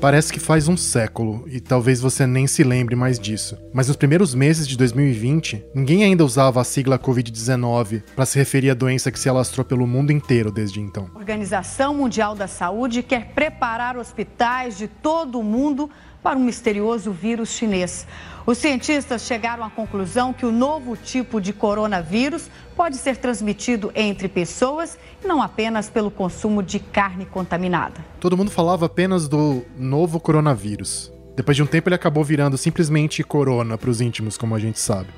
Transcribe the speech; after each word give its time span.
Parece 0.00 0.32
que 0.32 0.38
faz 0.38 0.68
um 0.68 0.76
século 0.76 1.44
e 1.48 1.58
talvez 1.58 2.00
você 2.00 2.24
nem 2.24 2.46
se 2.46 2.62
lembre 2.62 2.94
mais 2.94 3.18
disso. 3.18 3.58
Mas 3.74 3.88
nos 3.88 3.96
primeiros 3.96 4.32
meses 4.32 4.66
de 4.68 4.76
2020, 4.76 5.64
ninguém 5.74 6.04
ainda 6.04 6.24
usava 6.24 6.60
a 6.60 6.64
sigla 6.64 6.96
Covid-19 6.96 8.04
para 8.14 8.24
se 8.24 8.38
referir 8.38 8.70
à 8.70 8.74
doença 8.74 9.10
que 9.10 9.18
se 9.18 9.28
alastrou 9.28 9.64
pelo 9.64 9.88
mundo 9.88 10.12
inteiro 10.12 10.52
desde 10.52 10.80
então. 10.80 11.10
A 11.12 11.18
Organização 11.18 11.94
Mundial 11.94 12.36
da 12.36 12.46
Saúde 12.46 13.02
quer 13.02 13.32
preparar 13.34 13.96
hospitais 13.96 14.78
de 14.78 14.86
todo 14.86 15.40
o 15.40 15.42
mundo 15.42 15.90
para 16.22 16.38
um 16.38 16.44
misterioso 16.44 17.12
vírus 17.12 17.50
chinês. 17.50 18.06
Os 18.46 18.58
cientistas 18.58 19.22
chegaram 19.22 19.62
à 19.62 19.70
conclusão 19.70 20.32
que 20.32 20.46
o 20.46 20.50
novo 20.50 20.96
tipo 20.96 21.40
de 21.40 21.52
coronavírus 21.52 22.50
pode 22.74 22.96
ser 22.96 23.18
transmitido 23.18 23.92
entre 23.94 24.26
pessoas 24.26 24.98
e 25.22 25.26
não 25.26 25.42
apenas 25.42 25.90
pelo 25.90 26.10
consumo 26.10 26.62
de 26.62 26.78
carne 26.78 27.26
contaminada. 27.26 28.02
Todo 28.18 28.36
mundo 28.36 28.50
falava 28.50 28.86
apenas 28.86 29.28
do 29.28 29.62
novo 29.76 30.18
coronavírus. 30.18 31.12
Depois 31.36 31.56
de 31.56 31.62
um 31.62 31.66
tempo, 31.66 31.88
ele 31.88 31.94
acabou 31.94 32.24
virando 32.24 32.56
simplesmente 32.56 33.22
corona 33.22 33.76
para 33.76 33.90
os 33.90 34.00
íntimos, 34.00 34.38
como 34.38 34.54
a 34.54 34.58
gente 34.58 34.80
sabe. 34.80 35.10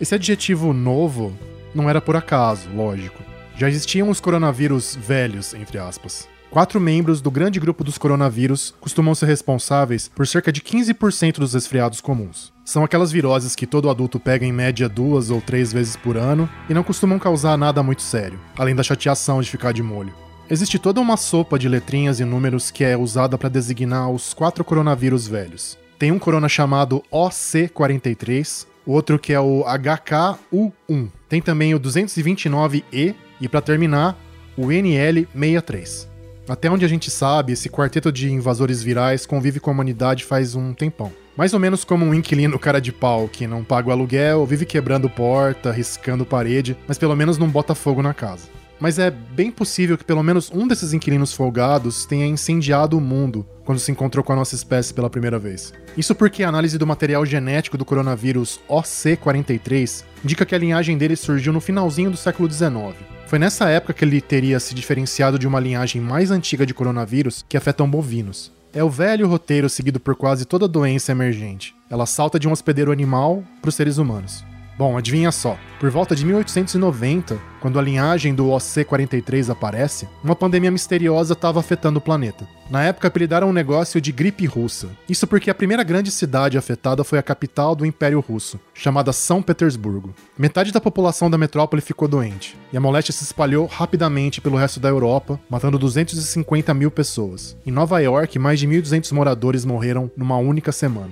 Esse 0.00 0.14
adjetivo 0.14 0.72
novo 0.72 1.36
não 1.74 1.90
era 1.90 2.00
por 2.00 2.16
acaso, 2.16 2.68
lógico. 2.74 3.22
Já 3.54 3.68
existiam 3.68 4.08
os 4.08 4.20
coronavírus 4.20 4.96
velhos, 4.96 5.52
entre 5.52 5.78
aspas. 5.78 6.28
Quatro 6.50 6.80
membros 6.80 7.20
do 7.20 7.30
grande 7.30 7.60
grupo 7.60 7.84
dos 7.84 7.98
coronavírus 7.98 8.74
costumam 8.80 9.14
ser 9.14 9.26
responsáveis 9.26 10.08
por 10.08 10.26
cerca 10.26 10.50
de 10.50 10.62
15% 10.62 11.38
dos 11.38 11.52
resfriados 11.52 12.00
comuns. 12.00 12.54
São 12.64 12.82
aquelas 12.82 13.12
viroses 13.12 13.54
que 13.54 13.66
todo 13.66 13.90
adulto 13.90 14.18
pega 14.18 14.46
em 14.46 14.52
média 14.52 14.88
duas 14.88 15.30
ou 15.30 15.42
três 15.42 15.72
vezes 15.72 15.94
por 15.94 16.16
ano 16.16 16.48
e 16.68 16.72
não 16.72 16.82
costumam 16.82 17.18
causar 17.18 17.58
nada 17.58 17.82
muito 17.82 18.00
sério, 18.00 18.40
além 18.56 18.74
da 18.74 18.82
chateação 18.82 19.42
de 19.42 19.50
ficar 19.50 19.72
de 19.72 19.82
molho. 19.82 20.14
Existe 20.48 20.78
toda 20.78 21.02
uma 21.02 21.18
sopa 21.18 21.58
de 21.58 21.68
letrinhas 21.68 22.18
e 22.18 22.24
números 22.24 22.70
que 22.70 22.82
é 22.82 22.96
usada 22.96 23.36
para 23.36 23.50
designar 23.50 24.10
os 24.10 24.32
quatro 24.32 24.64
coronavírus 24.64 25.28
velhos. 25.28 25.78
Tem 25.98 26.10
um 26.10 26.18
corona 26.18 26.48
chamado 26.48 27.02
OC43, 27.12 28.66
outro 28.86 29.18
que 29.18 29.34
é 29.34 29.40
o 29.40 29.64
HKU1. 29.64 31.10
Tem 31.28 31.42
também 31.42 31.74
o 31.74 31.80
229E 31.80 33.14
e, 33.38 33.48
para 33.48 33.60
terminar, 33.60 34.16
o 34.56 34.68
NL63. 34.68 36.08
Até 36.48 36.70
onde 36.70 36.84
a 36.84 36.88
gente 36.88 37.10
sabe, 37.10 37.52
esse 37.52 37.68
quarteto 37.68 38.10
de 38.10 38.32
invasores 38.32 38.82
virais 38.82 39.26
convive 39.26 39.60
com 39.60 39.70
a 39.70 39.74
humanidade 39.74 40.24
faz 40.24 40.54
um 40.54 40.72
tempão. 40.72 41.12
Mais 41.36 41.52
ou 41.52 41.60
menos 41.60 41.84
como 41.84 42.06
um 42.06 42.14
inquilino 42.14 42.58
cara 42.58 42.80
de 42.80 42.90
pau 42.90 43.28
que 43.28 43.46
não 43.46 43.62
paga 43.62 43.90
o 43.90 43.92
aluguel, 43.92 44.46
vive 44.46 44.64
quebrando 44.64 45.10
porta, 45.10 45.70
riscando 45.70 46.24
parede, 46.24 46.76
mas 46.88 46.96
pelo 46.96 47.14
menos 47.14 47.36
não 47.36 47.48
bota 47.48 47.74
fogo 47.74 48.02
na 48.02 48.14
casa. 48.14 48.48
Mas 48.80 48.98
é 48.98 49.10
bem 49.10 49.50
possível 49.50 49.98
que 49.98 50.04
pelo 50.04 50.22
menos 50.22 50.50
um 50.52 50.66
desses 50.66 50.92
inquilinos 50.92 51.32
folgados 51.32 52.04
tenha 52.04 52.26
incendiado 52.26 52.96
o 52.96 53.00
mundo 53.00 53.46
quando 53.64 53.78
se 53.78 53.90
encontrou 53.90 54.24
com 54.24 54.32
a 54.32 54.36
nossa 54.36 54.54
espécie 54.54 54.94
pela 54.94 55.10
primeira 55.10 55.38
vez. 55.38 55.74
Isso 55.96 56.14
porque 56.14 56.42
a 56.42 56.48
análise 56.48 56.78
do 56.78 56.86
material 56.86 57.26
genético 57.26 57.76
do 57.76 57.84
coronavírus 57.84 58.60
OC43 58.68 60.04
indica 60.24 60.46
que 60.46 60.54
a 60.54 60.58
linhagem 60.58 60.96
dele 60.96 61.16
surgiu 61.16 61.52
no 61.52 61.60
finalzinho 61.60 62.10
do 62.10 62.16
século 62.16 62.50
XIX. 62.50 62.96
Foi 63.26 63.38
nessa 63.38 63.68
época 63.68 63.92
que 63.92 64.04
ele 64.04 64.20
teria 64.20 64.58
se 64.58 64.74
diferenciado 64.74 65.38
de 65.38 65.46
uma 65.46 65.60
linhagem 65.60 66.00
mais 66.00 66.30
antiga 66.30 66.64
de 66.64 66.72
coronavírus 66.72 67.44
que 67.46 67.56
afetam 67.56 67.90
bovinos. 67.90 68.50
É 68.72 68.82
o 68.82 68.88
velho 68.88 69.28
roteiro 69.28 69.68
seguido 69.68 69.98
por 69.98 70.14
quase 70.14 70.44
toda 70.44 70.68
doença 70.68 71.12
emergente. 71.12 71.74
Ela 71.90 72.06
salta 72.06 72.38
de 72.38 72.46
um 72.46 72.52
hospedeiro 72.52 72.92
animal 72.92 73.42
para 73.60 73.68
os 73.68 73.74
seres 73.74 73.98
humanos. 73.98 74.44
Bom, 74.78 74.96
adivinha 74.96 75.32
só. 75.32 75.58
Por 75.80 75.90
volta 75.90 76.14
de 76.14 76.24
1890, 76.24 77.36
quando 77.60 77.80
a 77.80 77.82
linhagem 77.82 78.32
do 78.32 78.46
OC43 78.46 79.50
aparece, 79.50 80.08
uma 80.22 80.36
pandemia 80.36 80.70
misteriosa 80.70 81.32
estava 81.32 81.58
afetando 81.58 81.98
o 81.98 82.00
planeta. 82.00 82.46
Na 82.70 82.84
época, 82.84 83.08
apelidaram 83.08 83.50
o 83.50 83.52
negócio 83.52 84.00
de 84.00 84.12
gripe 84.12 84.46
russa. 84.46 84.88
Isso 85.08 85.26
porque 85.26 85.50
a 85.50 85.54
primeira 85.54 85.82
grande 85.82 86.12
cidade 86.12 86.56
afetada 86.56 87.02
foi 87.02 87.18
a 87.18 87.22
capital 87.24 87.74
do 87.74 87.84
Império 87.84 88.20
Russo, 88.20 88.60
chamada 88.72 89.12
São 89.12 89.42
Petersburgo. 89.42 90.14
Metade 90.38 90.70
da 90.70 90.80
população 90.80 91.28
da 91.28 91.36
metrópole 91.36 91.82
ficou 91.82 92.06
doente, 92.06 92.56
e 92.72 92.76
a 92.76 92.80
moléstia 92.80 93.12
se 93.12 93.24
espalhou 93.24 93.66
rapidamente 93.66 94.40
pelo 94.40 94.56
resto 94.56 94.78
da 94.78 94.88
Europa, 94.88 95.40
matando 95.50 95.76
250 95.76 96.72
mil 96.72 96.90
pessoas. 96.92 97.56
Em 97.66 97.72
Nova 97.72 97.98
York, 97.98 98.38
mais 98.38 98.60
de 98.60 98.68
1.200 98.68 99.12
moradores 99.12 99.64
morreram 99.64 100.08
numa 100.16 100.36
única 100.36 100.70
semana. 100.70 101.10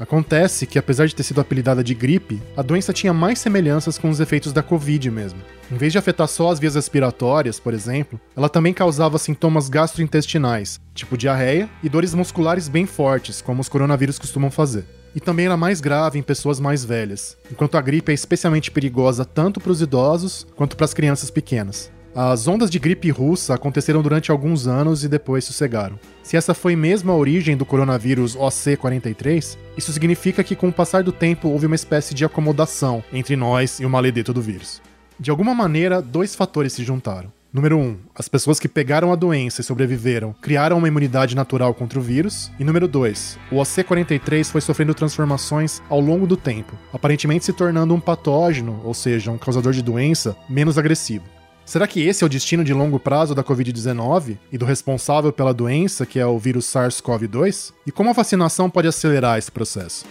Acontece 0.00 0.66
que, 0.66 0.78
apesar 0.78 1.06
de 1.06 1.14
ter 1.14 1.22
sido 1.22 1.42
apelidada 1.42 1.84
de 1.84 1.94
gripe, 1.94 2.42
a 2.56 2.62
doença 2.62 2.90
tinha 2.90 3.12
mais 3.12 3.38
semelhanças 3.38 3.98
com 3.98 4.08
os 4.08 4.18
efeitos 4.18 4.50
da 4.50 4.62
Covid 4.62 5.10
mesmo. 5.10 5.38
Em 5.70 5.76
vez 5.76 5.92
de 5.92 5.98
afetar 5.98 6.26
só 6.26 6.50
as 6.50 6.58
vias 6.58 6.74
respiratórias, 6.74 7.60
por 7.60 7.74
exemplo, 7.74 8.18
ela 8.34 8.48
também 8.48 8.72
causava 8.72 9.18
sintomas 9.18 9.68
gastrointestinais, 9.68 10.80
tipo 10.94 11.18
diarreia, 11.18 11.68
e 11.82 11.88
dores 11.90 12.14
musculares 12.14 12.66
bem 12.66 12.86
fortes, 12.86 13.42
como 13.42 13.60
os 13.60 13.68
coronavírus 13.68 14.18
costumam 14.18 14.50
fazer. 14.50 14.86
E 15.14 15.20
também 15.20 15.44
era 15.44 15.56
mais 15.56 15.82
grave 15.82 16.18
em 16.18 16.22
pessoas 16.22 16.58
mais 16.58 16.82
velhas, 16.82 17.36
enquanto 17.52 17.76
a 17.76 17.80
gripe 17.82 18.10
é 18.10 18.14
especialmente 18.14 18.70
perigosa 18.70 19.26
tanto 19.26 19.60
para 19.60 19.72
os 19.72 19.82
idosos 19.82 20.46
quanto 20.56 20.76
para 20.76 20.86
as 20.86 20.94
crianças 20.94 21.30
pequenas. 21.30 21.92
As 22.14 22.48
ondas 22.48 22.68
de 22.68 22.78
gripe 22.78 23.08
russa 23.10 23.54
aconteceram 23.54 24.02
durante 24.02 24.32
alguns 24.32 24.66
anos 24.66 25.04
e 25.04 25.08
depois 25.08 25.44
sossegaram. 25.44 25.98
Se 26.24 26.36
essa 26.36 26.52
foi 26.52 26.74
mesmo 26.74 27.12
a 27.12 27.16
origem 27.16 27.56
do 27.56 27.64
coronavírus 27.64 28.36
OC43, 28.36 29.56
isso 29.76 29.92
significa 29.92 30.42
que 30.42 30.56
com 30.56 30.68
o 30.68 30.72
passar 30.72 31.04
do 31.04 31.12
tempo 31.12 31.48
houve 31.48 31.66
uma 31.66 31.76
espécie 31.76 32.12
de 32.12 32.24
acomodação 32.24 33.02
entre 33.12 33.36
nós 33.36 33.78
e 33.78 33.86
o 33.86 33.90
maledeto 33.90 34.32
do 34.32 34.42
vírus. 34.42 34.82
De 35.20 35.30
alguma 35.30 35.54
maneira, 35.54 36.02
dois 36.02 36.34
fatores 36.34 36.72
se 36.72 36.82
juntaram. 36.82 37.32
Número 37.52 37.76
1. 37.76 37.80
Um, 37.80 37.96
as 38.14 38.28
pessoas 38.28 38.60
que 38.60 38.68
pegaram 38.68 39.12
a 39.12 39.16
doença 39.16 39.60
e 39.60 39.64
sobreviveram 39.64 40.32
criaram 40.40 40.78
uma 40.78 40.88
imunidade 40.88 41.34
natural 41.34 41.74
contra 41.74 41.98
o 41.98 42.02
vírus. 42.02 42.50
E 42.58 42.64
número 42.64 42.86
2. 42.88 43.38
O 43.50 43.56
OC43 43.56 44.44
foi 44.46 44.60
sofrendo 44.60 44.94
transformações 44.94 45.82
ao 45.88 46.00
longo 46.00 46.26
do 46.26 46.36
tempo, 46.36 46.76
aparentemente 46.92 47.44
se 47.44 47.52
tornando 47.52 47.92
um 47.92 48.00
patógeno, 48.00 48.80
ou 48.84 48.94
seja, 48.94 49.32
um 49.32 49.38
causador 49.38 49.72
de 49.72 49.82
doença, 49.82 50.36
menos 50.48 50.78
agressivo. 50.78 51.24
Será 51.70 51.86
que 51.86 52.00
esse 52.00 52.24
é 52.24 52.26
o 52.26 52.28
destino 52.28 52.64
de 52.64 52.74
longo 52.74 52.98
prazo 52.98 53.32
da 53.32 53.44
Covid-19 53.44 54.36
e 54.50 54.58
do 54.58 54.64
responsável 54.64 55.32
pela 55.32 55.54
doença, 55.54 56.04
que 56.04 56.18
é 56.18 56.26
o 56.26 56.36
vírus 56.36 56.66
SARS-CoV-2? 56.66 57.72
E 57.86 57.92
como 57.92 58.10
a 58.10 58.12
vacinação 58.12 58.68
pode 58.68 58.88
acelerar 58.88 59.38
esse 59.38 59.52
processo? 59.52 60.04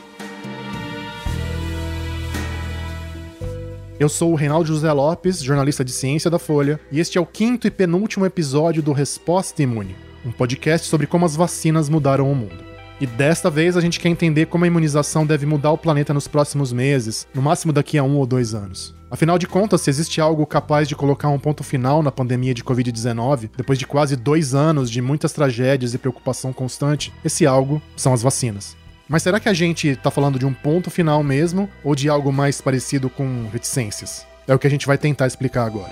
Eu 4.00 4.08
sou 4.08 4.32
o 4.32 4.36
Reinaldo 4.36 4.70
José 4.70 4.90
Lopes, 4.94 5.44
jornalista 5.44 5.84
de 5.84 5.92
ciência 5.92 6.32
da 6.32 6.40
Folha, 6.40 6.80
e 6.90 6.98
este 6.98 7.18
é 7.18 7.22
o 7.22 7.26
quinto 7.26 7.68
e 7.68 7.72
penúltimo 7.72 8.26
episódio 8.26 8.82
do 8.82 8.94
Resposta 8.94 9.62
Imune, 9.62 9.98
um 10.26 10.32
podcast 10.32 10.88
sobre 10.88 11.08
como 11.08 11.26
as 11.26 11.36
vacinas 11.36 11.90
mudaram 11.90 12.32
o 12.32 12.36
mundo. 12.36 12.69
E 13.02 13.08
desta 13.08 13.50
vez 13.50 13.78
a 13.78 13.82
gente 13.82 13.98
quer 13.98 14.10
entender 14.10 14.48
como 14.48 14.66
a 14.66 14.68
imunização 14.68 15.26
deve 15.26 15.46
mudar 15.46 15.72
o 15.72 15.78
planeta 15.78 16.14
nos 16.14 16.28
próximos 16.28 16.74
meses, 16.74 17.26
no 17.34 17.42
máximo 17.42 17.72
daqui 17.72 17.98
a 17.98 18.04
um 18.04 18.18
ou 18.18 18.26
dois 18.26 18.54
anos. 18.54 18.94
Afinal 19.10 19.40
de 19.40 19.48
contas, 19.48 19.82
se 19.82 19.90
existe 19.90 20.20
algo 20.20 20.46
capaz 20.46 20.88
de 20.88 20.96
colocar 20.96 21.30
um 21.30 21.40
ponto 21.40 21.64
final 21.64 22.04
na 22.04 22.12
pandemia 22.12 22.54
de 22.54 22.64
Covid-19, 22.64 23.52
depois 23.56 23.80
de 23.80 23.88
quase 23.88 24.18
dois 24.18 24.54
anos 24.54 24.92
de 24.92 25.02
muitas 25.02 25.32
tragédias 25.32 25.94
e 25.94 25.98
preocupação 25.98 26.52
constante, 26.52 27.14
esse 27.24 27.48
algo 27.48 27.82
são 27.96 28.14
as 28.14 28.22
vacinas. 28.22 28.76
Mas 29.08 29.24
será 29.24 29.40
que 29.40 29.50
a 29.50 29.54
gente 29.54 29.96
tá 29.96 30.12
falando 30.12 30.38
de 30.38 30.46
um 30.46 30.54
ponto 30.54 30.92
final 30.92 31.24
mesmo 31.24 31.70
ou 31.84 31.96
de 31.96 32.10
algo 32.10 32.34
mais 32.34 32.60
parecido 32.60 33.10
com 33.10 33.48
reticências? 33.52 34.28
É 34.46 34.54
o 34.54 34.60
que 34.60 34.68
a 34.68 34.70
gente 34.70 34.86
vai 34.86 34.98
tentar 34.98 35.26
explicar 35.26 35.66
agora. 35.66 35.92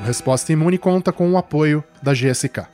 A 0.00 0.04
Resposta 0.04 0.52
Imune 0.52 0.78
conta 0.78 1.12
com 1.12 1.30
o 1.30 1.38
apoio 1.38 1.82
da 2.02 2.12
GSK. 2.12 2.66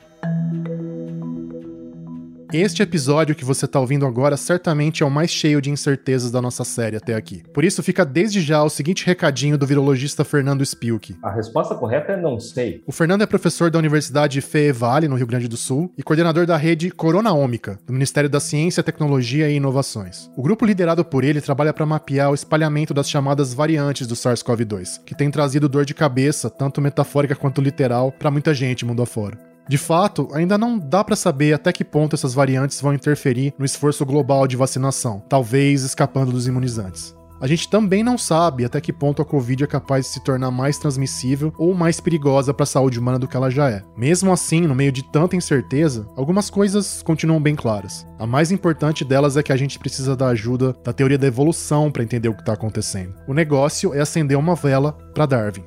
Este 2.53 2.83
episódio 2.83 3.33
que 3.33 3.43
você 3.43 3.65
está 3.65 3.79
ouvindo 3.79 4.05
agora 4.05 4.37
certamente 4.37 5.01
é 5.01 5.05
o 5.05 5.09
mais 5.09 5.31
cheio 5.31 5.59
de 5.59 5.71
incertezas 5.71 6.29
da 6.29 6.39
nossa 6.39 6.63
série 6.63 6.95
até 6.95 7.15
aqui. 7.15 7.41
Por 7.51 7.65
isso, 7.65 7.81
fica 7.81 8.05
desde 8.05 8.41
já 8.41 8.61
o 8.61 8.69
seguinte 8.69 9.07
recadinho 9.07 9.57
do 9.57 9.65
virologista 9.65 10.23
Fernando 10.23 10.63
Spilk. 10.63 11.15
A 11.23 11.31
resposta 11.31 11.73
correta 11.73 12.11
é 12.11 12.21
não 12.21 12.39
sei. 12.39 12.83
O 12.85 12.91
Fernando 12.91 13.23
é 13.23 13.25
professor 13.25 13.71
da 13.71 13.79
Universidade 13.79 14.39
FE 14.39 14.71
Vale, 14.71 15.07
no 15.07 15.15
Rio 15.15 15.25
Grande 15.25 15.47
do 15.47 15.57
Sul, 15.57 15.91
e 15.97 16.03
coordenador 16.03 16.45
da 16.45 16.55
rede 16.55 16.91
Coronaômica, 16.91 17.79
do 17.87 17.93
Ministério 17.93 18.29
da 18.29 18.39
Ciência, 18.39 18.83
Tecnologia 18.83 19.49
e 19.49 19.55
Inovações. 19.55 20.29
O 20.37 20.43
grupo 20.43 20.63
liderado 20.63 21.03
por 21.03 21.23
ele 21.23 21.41
trabalha 21.41 21.73
para 21.73 21.87
mapear 21.87 22.29
o 22.29 22.35
espalhamento 22.35 22.93
das 22.93 23.09
chamadas 23.09 23.51
variantes 23.51 24.05
do 24.05 24.13
SARS-CoV-2, 24.13 25.03
que 25.03 25.15
tem 25.15 25.31
trazido 25.31 25.67
dor 25.67 25.85
de 25.85 25.95
cabeça, 25.95 26.51
tanto 26.51 26.79
metafórica 26.79 27.35
quanto 27.35 27.61
literal, 27.61 28.11
para 28.11 28.29
muita 28.29 28.53
gente 28.53 28.85
mundo 28.85 29.01
afora. 29.01 29.52
De 29.67 29.77
fato, 29.77 30.27
ainda 30.33 30.57
não 30.57 30.77
dá 30.77 31.03
para 31.03 31.15
saber 31.15 31.53
até 31.53 31.71
que 31.71 31.85
ponto 31.85 32.15
essas 32.15 32.33
variantes 32.33 32.81
vão 32.81 32.93
interferir 32.93 33.53
no 33.57 33.65
esforço 33.65 34.05
global 34.05 34.47
de 34.47 34.57
vacinação, 34.57 35.23
talvez 35.29 35.83
escapando 35.83 36.31
dos 36.31 36.47
imunizantes. 36.47 37.15
A 37.43 37.47
gente 37.47 37.67
também 37.67 38.03
não 38.03 38.17
sabe 38.17 38.63
até 38.63 38.79
que 38.79 38.93
ponto 38.93 39.21
a 39.21 39.25
Covid 39.25 39.65
é 39.65 39.67
capaz 39.67 40.05
de 40.05 40.13
se 40.13 40.23
tornar 40.23 40.49
mais 40.49 40.77
transmissível 40.77 41.53
ou 41.57 41.73
mais 41.73 41.99
perigosa 41.99 42.53
para 42.53 42.63
a 42.63 42.67
saúde 42.67 42.97
humana 42.97 43.19
do 43.19 43.27
que 43.27 43.35
ela 43.35 43.49
já 43.49 43.69
é. 43.69 43.83
Mesmo 43.97 44.31
assim, 44.31 44.61
no 44.61 44.73
meio 44.73 44.93
de 44.93 45.03
tanta 45.11 45.35
incerteza, 45.35 46.07
algumas 46.15 46.49
coisas 46.49 47.01
continuam 47.01 47.41
bem 47.41 47.53
claras. 47.53 48.07
A 48.17 48.25
mais 48.25 48.49
importante 48.49 49.03
delas 49.03 49.35
é 49.35 49.43
que 49.43 49.51
a 49.51 49.57
gente 49.57 49.77
precisa 49.77 50.15
da 50.15 50.27
ajuda 50.27 50.73
da 50.85 50.93
teoria 50.93 51.17
da 51.17 51.27
evolução 51.27 51.91
para 51.91 52.03
entender 52.03 52.29
o 52.29 52.33
que 52.33 52.43
está 52.43 52.53
acontecendo. 52.53 53.13
O 53.27 53.33
negócio 53.33 53.93
é 53.93 53.99
acender 53.99 54.37
uma 54.37 54.55
vela 54.55 54.93
para 55.13 55.25
Darwin. 55.25 55.65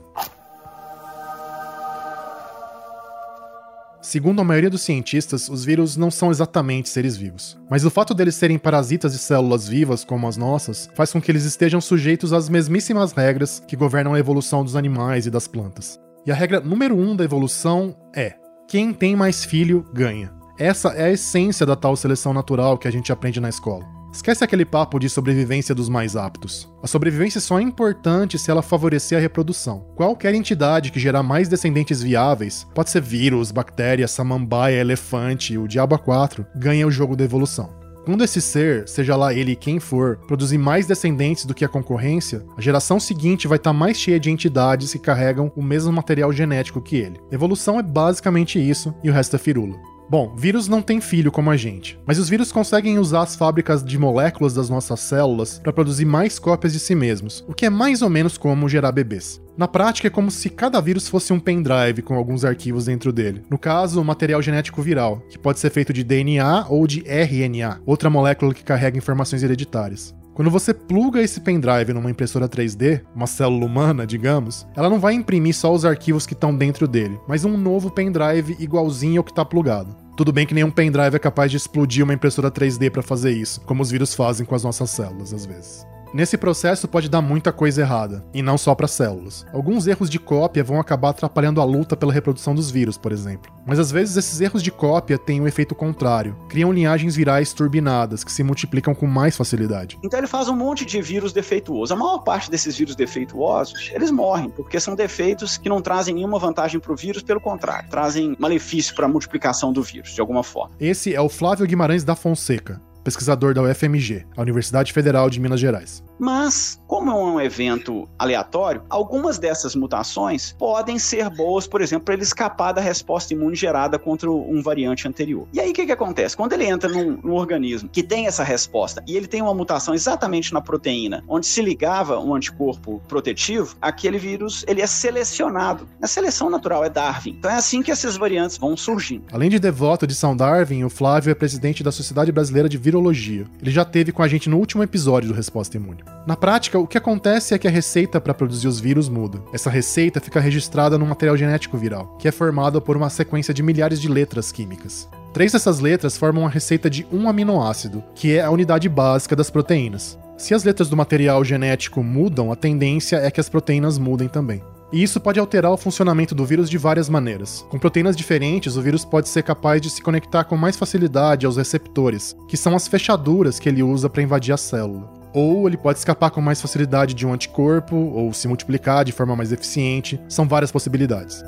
Segundo 4.06 4.40
a 4.40 4.44
maioria 4.44 4.70
dos 4.70 4.82
cientistas, 4.82 5.48
os 5.48 5.64
vírus 5.64 5.96
não 5.96 6.12
são 6.12 6.30
exatamente 6.30 6.88
seres 6.88 7.16
vivos. 7.16 7.58
Mas 7.68 7.84
o 7.84 7.90
fato 7.90 8.14
deles 8.14 8.36
serem 8.36 8.56
parasitas 8.56 9.10
de 9.10 9.18
células 9.18 9.66
vivas 9.66 10.04
como 10.04 10.28
as 10.28 10.36
nossas 10.36 10.88
faz 10.94 11.12
com 11.12 11.20
que 11.20 11.28
eles 11.28 11.44
estejam 11.44 11.80
sujeitos 11.80 12.32
às 12.32 12.48
mesmíssimas 12.48 13.10
regras 13.10 13.60
que 13.66 13.74
governam 13.74 14.14
a 14.14 14.18
evolução 14.20 14.62
dos 14.62 14.76
animais 14.76 15.26
e 15.26 15.30
das 15.30 15.48
plantas. 15.48 15.98
E 16.24 16.30
a 16.30 16.36
regra 16.36 16.60
número 16.60 16.96
um 16.96 17.16
da 17.16 17.24
evolução 17.24 17.96
é: 18.14 18.36
quem 18.68 18.92
tem 18.92 19.16
mais 19.16 19.44
filho 19.44 19.84
ganha. 19.92 20.32
Essa 20.56 20.90
é 20.90 21.06
a 21.06 21.10
essência 21.10 21.66
da 21.66 21.74
tal 21.74 21.96
seleção 21.96 22.32
natural 22.32 22.78
que 22.78 22.86
a 22.86 22.92
gente 22.92 23.10
aprende 23.10 23.40
na 23.40 23.48
escola. 23.48 23.95
Esquece 24.16 24.42
aquele 24.42 24.64
papo 24.64 24.98
de 24.98 25.10
sobrevivência 25.10 25.74
dos 25.74 25.90
mais 25.90 26.16
aptos. 26.16 26.66
A 26.82 26.86
sobrevivência 26.86 27.38
só 27.38 27.60
é 27.60 27.62
importante 27.62 28.38
se 28.38 28.50
ela 28.50 28.62
favorecer 28.62 29.18
a 29.18 29.20
reprodução. 29.20 29.84
Qualquer 29.94 30.34
entidade 30.34 30.90
que 30.90 30.98
gerar 30.98 31.22
mais 31.22 31.50
descendentes 31.50 32.02
viáveis, 32.02 32.66
pode 32.74 32.88
ser 32.88 33.02
vírus, 33.02 33.50
bactéria, 33.50 34.08
samambaia, 34.08 34.80
elefante, 34.80 35.58
o 35.58 35.68
diabo 35.68 35.98
4, 35.98 36.46
ganha 36.56 36.86
o 36.86 36.90
jogo 36.90 37.14
da 37.14 37.24
evolução. 37.24 37.68
Quando 38.06 38.24
esse 38.24 38.40
ser, 38.40 38.88
seja 38.88 39.14
lá 39.16 39.34
ele 39.34 39.54
quem 39.54 39.78
for, 39.78 40.16
produzir 40.26 40.56
mais 40.56 40.86
descendentes 40.86 41.44
do 41.44 41.52
que 41.52 41.64
a 41.64 41.68
concorrência, 41.68 42.42
a 42.56 42.60
geração 42.62 42.98
seguinte 42.98 43.46
vai 43.46 43.58
estar 43.58 43.70
tá 43.70 43.78
mais 43.78 43.98
cheia 43.98 44.18
de 44.18 44.30
entidades 44.30 44.92
que 44.92 44.98
carregam 44.98 45.52
o 45.54 45.62
mesmo 45.62 45.92
material 45.92 46.32
genético 46.32 46.80
que 46.80 46.96
ele. 46.96 47.20
Evolução 47.30 47.78
é 47.78 47.82
basicamente 47.82 48.58
isso 48.58 48.94
e 49.04 49.10
o 49.10 49.12
resto 49.12 49.36
é 49.36 49.38
firula. 49.38 49.76
Bom, 50.08 50.36
vírus 50.36 50.68
não 50.68 50.80
tem 50.80 51.00
filho 51.00 51.32
como 51.32 51.50
a 51.50 51.56
gente, 51.56 51.98
mas 52.06 52.16
os 52.18 52.28
vírus 52.28 52.52
conseguem 52.52 52.96
usar 52.96 53.22
as 53.22 53.34
fábricas 53.34 53.84
de 53.84 53.98
moléculas 53.98 54.54
das 54.54 54.70
nossas 54.70 55.00
células 55.00 55.58
para 55.58 55.72
produzir 55.72 56.04
mais 56.04 56.38
cópias 56.38 56.72
de 56.72 56.78
si 56.78 56.94
mesmos, 56.94 57.44
o 57.48 57.54
que 57.54 57.66
é 57.66 57.70
mais 57.70 58.02
ou 58.02 58.08
menos 58.08 58.38
como 58.38 58.68
gerar 58.68 58.92
bebês. 58.92 59.42
Na 59.56 59.66
prática, 59.66 60.06
é 60.06 60.10
como 60.10 60.30
se 60.30 60.48
cada 60.48 60.80
vírus 60.80 61.08
fosse 61.08 61.32
um 61.32 61.40
pendrive 61.40 62.02
com 62.02 62.14
alguns 62.14 62.44
arquivos 62.44 62.84
dentro 62.84 63.12
dele. 63.12 63.42
No 63.50 63.58
caso, 63.58 64.00
o 64.00 64.04
material 64.04 64.40
genético 64.40 64.80
viral, 64.80 65.22
que 65.28 65.38
pode 65.38 65.58
ser 65.58 65.70
feito 65.70 65.92
de 65.92 66.04
DNA 66.04 66.66
ou 66.68 66.86
de 66.86 67.02
RNA, 67.06 67.80
outra 67.84 68.10
molécula 68.10 68.54
que 68.54 68.62
carrega 68.62 68.98
informações 68.98 69.42
hereditárias. 69.42 70.14
Quando 70.36 70.50
você 70.50 70.74
pluga 70.74 71.22
esse 71.22 71.40
pendrive 71.40 71.94
numa 71.94 72.10
impressora 72.10 72.46
3D, 72.46 73.00
uma 73.14 73.26
célula 73.26 73.64
humana, 73.64 74.06
digamos, 74.06 74.66
ela 74.76 74.90
não 74.90 75.00
vai 75.00 75.14
imprimir 75.14 75.54
só 75.54 75.72
os 75.72 75.82
arquivos 75.82 76.26
que 76.26 76.34
estão 76.34 76.54
dentro 76.54 76.86
dele, 76.86 77.18
mas 77.26 77.46
um 77.46 77.56
novo 77.56 77.90
pendrive 77.90 78.54
igualzinho 78.60 79.18
ao 79.18 79.24
que 79.24 79.30
está 79.30 79.46
plugado. 79.46 79.96
Tudo 80.14 80.34
bem 80.34 80.46
que 80.46 80.52
nenhum 80.52 80.70
pendrive 80.70 81.16
é 81.16 81.18
capaz 81.18 81.50
de 81.50 81.56
explodir 81.56 82.04
uma 82.04 82.12
impressora 82.12 82.50
3D 82.50 82.90
para 82.90 83.00
fazer 83.00 83.30
isso, 83.30 83.62
como 83.62 83.82
os 83.82 83.90
vírus 83.90 84.14
fazem 84.14 84.44
com 84.44 84.54
as 84.54 84.62
nossas 84.62 84.90
células 84.90 85.32
às 85.32 85.46
vezes. 85.46 85.86
Nesse 86.16 86.38
processo 86.38 86.88
pode 86.88 87.10
dar 87.10 87.20
muita 87.20 87.52
coisa 87.52 87.82
errada, 87.82 88.24
e 88.32 88.40
não 88.40 88.56
só 88.56 88.74
para 88.74 88.88
células. 88.88 89.44
Alguns 89.52 89.86
erros 89.86 90.08
de 90.08 90.18
cópia 90.18 90.64
vão 90.64 90.80
acabar 90.80 91.10
atrapalhando 91.10 91.60
a 91.60 91.64
luta 91.64 91.94
pela 91.94 92.10
reprodução 92.10 92.54
dos 92.54 92.70
vírus, 92.70 92.96
por 92.96 93.12
exemplo. 93.12 93.52
Mas 93.66 93.78
às 93.78 93.90
vezes 93.90 94.16
esses 94.16 94.40
erros 94.40 94.62
de 94.62 94.70
cópia 94.70 95.18
têm 95.18 95.42
um 95.42 95.46
efeito 95.46 95.74
contrário, 95.74 96.34
criam 96.48 96.72
linhagens 96.72 97.14
virais 97.14 97.52
turbinadas 97.52 98.24
que 98.24 98.32
se 98.32 98.42
multiplicam 98.42 98.94
com 98.94 99.06
mais 99.06 99.36
facilidade. 99.36 99.98
Então 100.02 100.18
ele 100.18 100.26
faz 100.26 100.48
um 100.48 100.56
monte 100.56 100.86
de 100.86 101.02
vírus 101.02 101.34
defeituosos. 101.34 101.92
A 101.92 101.96
maior 101.96 102.20
parte 102.20 102.50
desses 102.50 102.78
vírus 102.78 102.96
defeituosos, 102.96 103.90
eles 103.92 104.10
morrem, 104.10 104.48
porque 104.48 104.80
são 104.80 104.96
defeitos 104.96 105.58
que 105.58 105.68
não 105.68 105.82
trazem 105.82 106.14
nenhuma 106.14 106.38
vantagem 106.38 106.80
para 106.80 106.94
o 106.94 106.96
vírus, 106.96 107.22
pelo 107.22 107.42
contrário, 107.42 107.90
trazem 107.90 108.34
malefício 108.38 108.94
para 108.94 109.04
a 109.04 109.08
multiplicação 109.08 109.70
do 109.70 109.82
vírus, 109.82 110.14
de 110.14 110.20
alguma 110.22 110.42
forma. 110.42 110.74
Esse 110.80 111.14
é 111.14 111.20
o 111.20 111.28
Flávio 111.28 111.66
Guimarães 111.66 112.04
da 112.04 112.14
Fonseca, 112.14 112.80
pesquisador 113.06 113.54
da 113.54 113.62
UFMG, 113.62 114.26
a 114.36 114.42
Universidade 114.42 114.92
Federal 114.92 115.30
de 115.30 115.38
Minas 115.38 115.60
Gerais. 115.60 116.02
Mas, 116.18 116.80
como 116.88 117.10
é 117.10 117.14
um 117.14 117.40
evento 117.40 118.08
aleatório, 118.18 118.82
algumas 118.90 119.38
dessas 119.38 119.76
mutações 119.76 120.56
podem 120.58 120.98
ser 120.98 121.30
boas, 121.30 121.68
por 121.68 121.80
exemplo, 121.80 122.06
para 122.06 122.14
ele 122.14 122.24
escapar 122.24 122.72
da 122.72 122.80
resposta 122.80 123.32
imune 123.32 123.54
gerada 123.54 123.96
contra 123.96 124.28
um 124.28 124.60
variante 124.60 125.06
anterior. 125.06 125.46
E 125.52 125.60
aí 125.60 125.70
o 125.70 125.74
que, 125.74 125.86
que 125.86 125.92
acontece? 125.92 126.36
Quando 126.36 126.54
ele 126.54 126.64
entra 126.64 126.88
num, 126.88 127.18
num, 127.22 127.34
organismo 127.34 127.88
que 127.88 128.02
tem 128.02 128.26
essa 128.26 128.42
resposta 128.42 129.04
e 129.06 129.16
ele 129.16 129.28
tem 129.28 129.40
uma 129.40 129.54
mutação 129.54 129.94
exatamente 129.94 130.52
na 130.52 130.60
proteína, 130.60 131.22
onde 131.28 131.46
se 131.46 131.62
ligava 131.62 132.18
um 132.18 132.34
anticorpo 132.34 133.00
protetivo, 133.06 133.76
aquele 133.80 134.18
vírus 134.18 134.64
ele 134.66 134.80
é 134.80 134.86
selecionado. 134.86 135.86
A 136.02 136.08
seleção 136.08 136.50
natural 136.50 136.82
é 136.82 136.88
Darwin. 136.88 137.36
Então 137.38 137.50
é 137.50 137.54
assim 137.54 137.82
que 137.82 137.92
essas 137.92 138.16
variantes 138.16 138.56
vão 138.56 138.76
surgindo. 138.76 139.26
Além 139.30 139.50
de 139.50 139.60
devoto 139.60 140.06
de 140.06 140.14
São 140.14 140.36
Darwin, 140.36 140.82
o 140.82 140.90
Flávio 140.90 141.30
é 141.30 141.34
presidente 141.34 141.84
da 141.84 141.92
Sociedade 141.92 142.32
Brasileira 142.32 142.68
de 142.68 142.78
Virologia. 142.96 143.44
Ele 143.60 143.70
já 143.70 143.84
teve 143.84 144.10
com 144.10 144.22
a 144.22 144.28
gente 144.28 144.48
no 144.48 144.56
último 144.56 144.82
episódio 144.82 145.28
do 145.28 145.34
Resposta 145.34 145.76
Imune. 145.76 146.02
Na 146.26 146.34
prática, 146.34 146.78
o 146.78 146.86
que 146.86 146.96
acontece 146.96 147.52
é 147.52 147.58
que 147.58 147.68
a 147.68 147.70
receita 147.70 148.18
para 148.18 148.32
produzir 148.32 148.68
os 148.68 148.80
vírus 148.80 149.06
muda. 149.06 149.38
Essa 149.52 149.68
receita 149.68 150.18
fica 150.18 150.40
registrada 150.40 150.96
no 150.96 151.04
material 151.04 151.36
genético 151.36 151.76
viral, 151.76 152.16
que 152.18 152.26
é 152.26 152.32
formado 152.32 152.80
por 152.80 152.96
uma 152.96 153.10
sequência 153.10 153.52
de 153.52 153.62
milhares 153.62 154.00
de 154.00 154.08
letras 154.08 154.50
químicas. 154.50 155.06
Três 155.34 155.52
dessas 155.52 155.78
letras 155.78 156.16
formam 156.16 156.46
a 156.46 156.50
receita 156.50 156.88
de 156.88 157.06
um 157.12 157.28
aminoácido, 157.28 158.02
que 158.14 158.34
é 158.34 158.42
a 158.42 158.50
unidade 158.50 158.88
básica 158.88 159.36
das 159.36 159.50
proteínas. 159.50 160.18
Se 160.38 160.54
as 160.54 160.64
letras 160.64 160.88
do 160.88 160.96
material 160.96 161.44
genético 161.44 162.02
mudam, 162.02 162.50
a 162.50 162.56
tendência 162.56 163.16
é 163.16 163.30
que 163.30 163.40
as 163.40 163.50
proteínas 163.50 163.98
mudem 163.98 164.28
também. 164.28 164.62
E 164.92 165.02
isso 165.02 165.20
pode 165.20 165.40
alterar 165.40 165.72
o 165.72 165.76
funcionamento 165.76 166.34
do 166.34 166.44
vírus 166.44 166.70
de 166.70 166.78
várias 166.78 167.08
maneiras. 167.08 167.66
Com 167.68 167.78
proteínas 167.78 168.16
diferentes, 168.16 168.76
o 168.76 168.82
vírus 168.82 169.04
pode 169.04 169.28
ser 169.28 169.42
capaz 169.42 169.80
de 169.80 169.90
se 169.90 170.02
conectar 170.02 170.44
com 170.44 170.56
mais 170.56 170.76
facilidade 170.76 171.44
aos 171.44 171.56
receptores, 171.56 172.36
que 172.48 172.56
são 172.56 172.74
as 172.76 172.86
fechaduras 172.86 173.58
que 173.58 173.68
ele 173.68 173.82
usa 173.82 174.08
para 174.08 174.22
invadir 174.22 174.52
a 174.52 174.56
célula 174.56 175.16
ou 175.36 175.68
ele 175.68 175.76
pode 175.76 175.98
escapar 175.98 176.30
com 176.30 176.40
mais 176.40 176.62
facilidade 176.62 177.12
de 177.12 177.26
um 177.26 177.32
anticorpo, 177.34 177.94
ou 177.94 178.32
se 178.32 178.48
multiplicar 178.48 179.04
de 179.04 179.12
forma 179.12 179.36
mais 179.36 179.52
eficiente. 179.52 180.18
São 180.30 180.48
várias 180.48 180.72
possibilidades. 180.72 181.44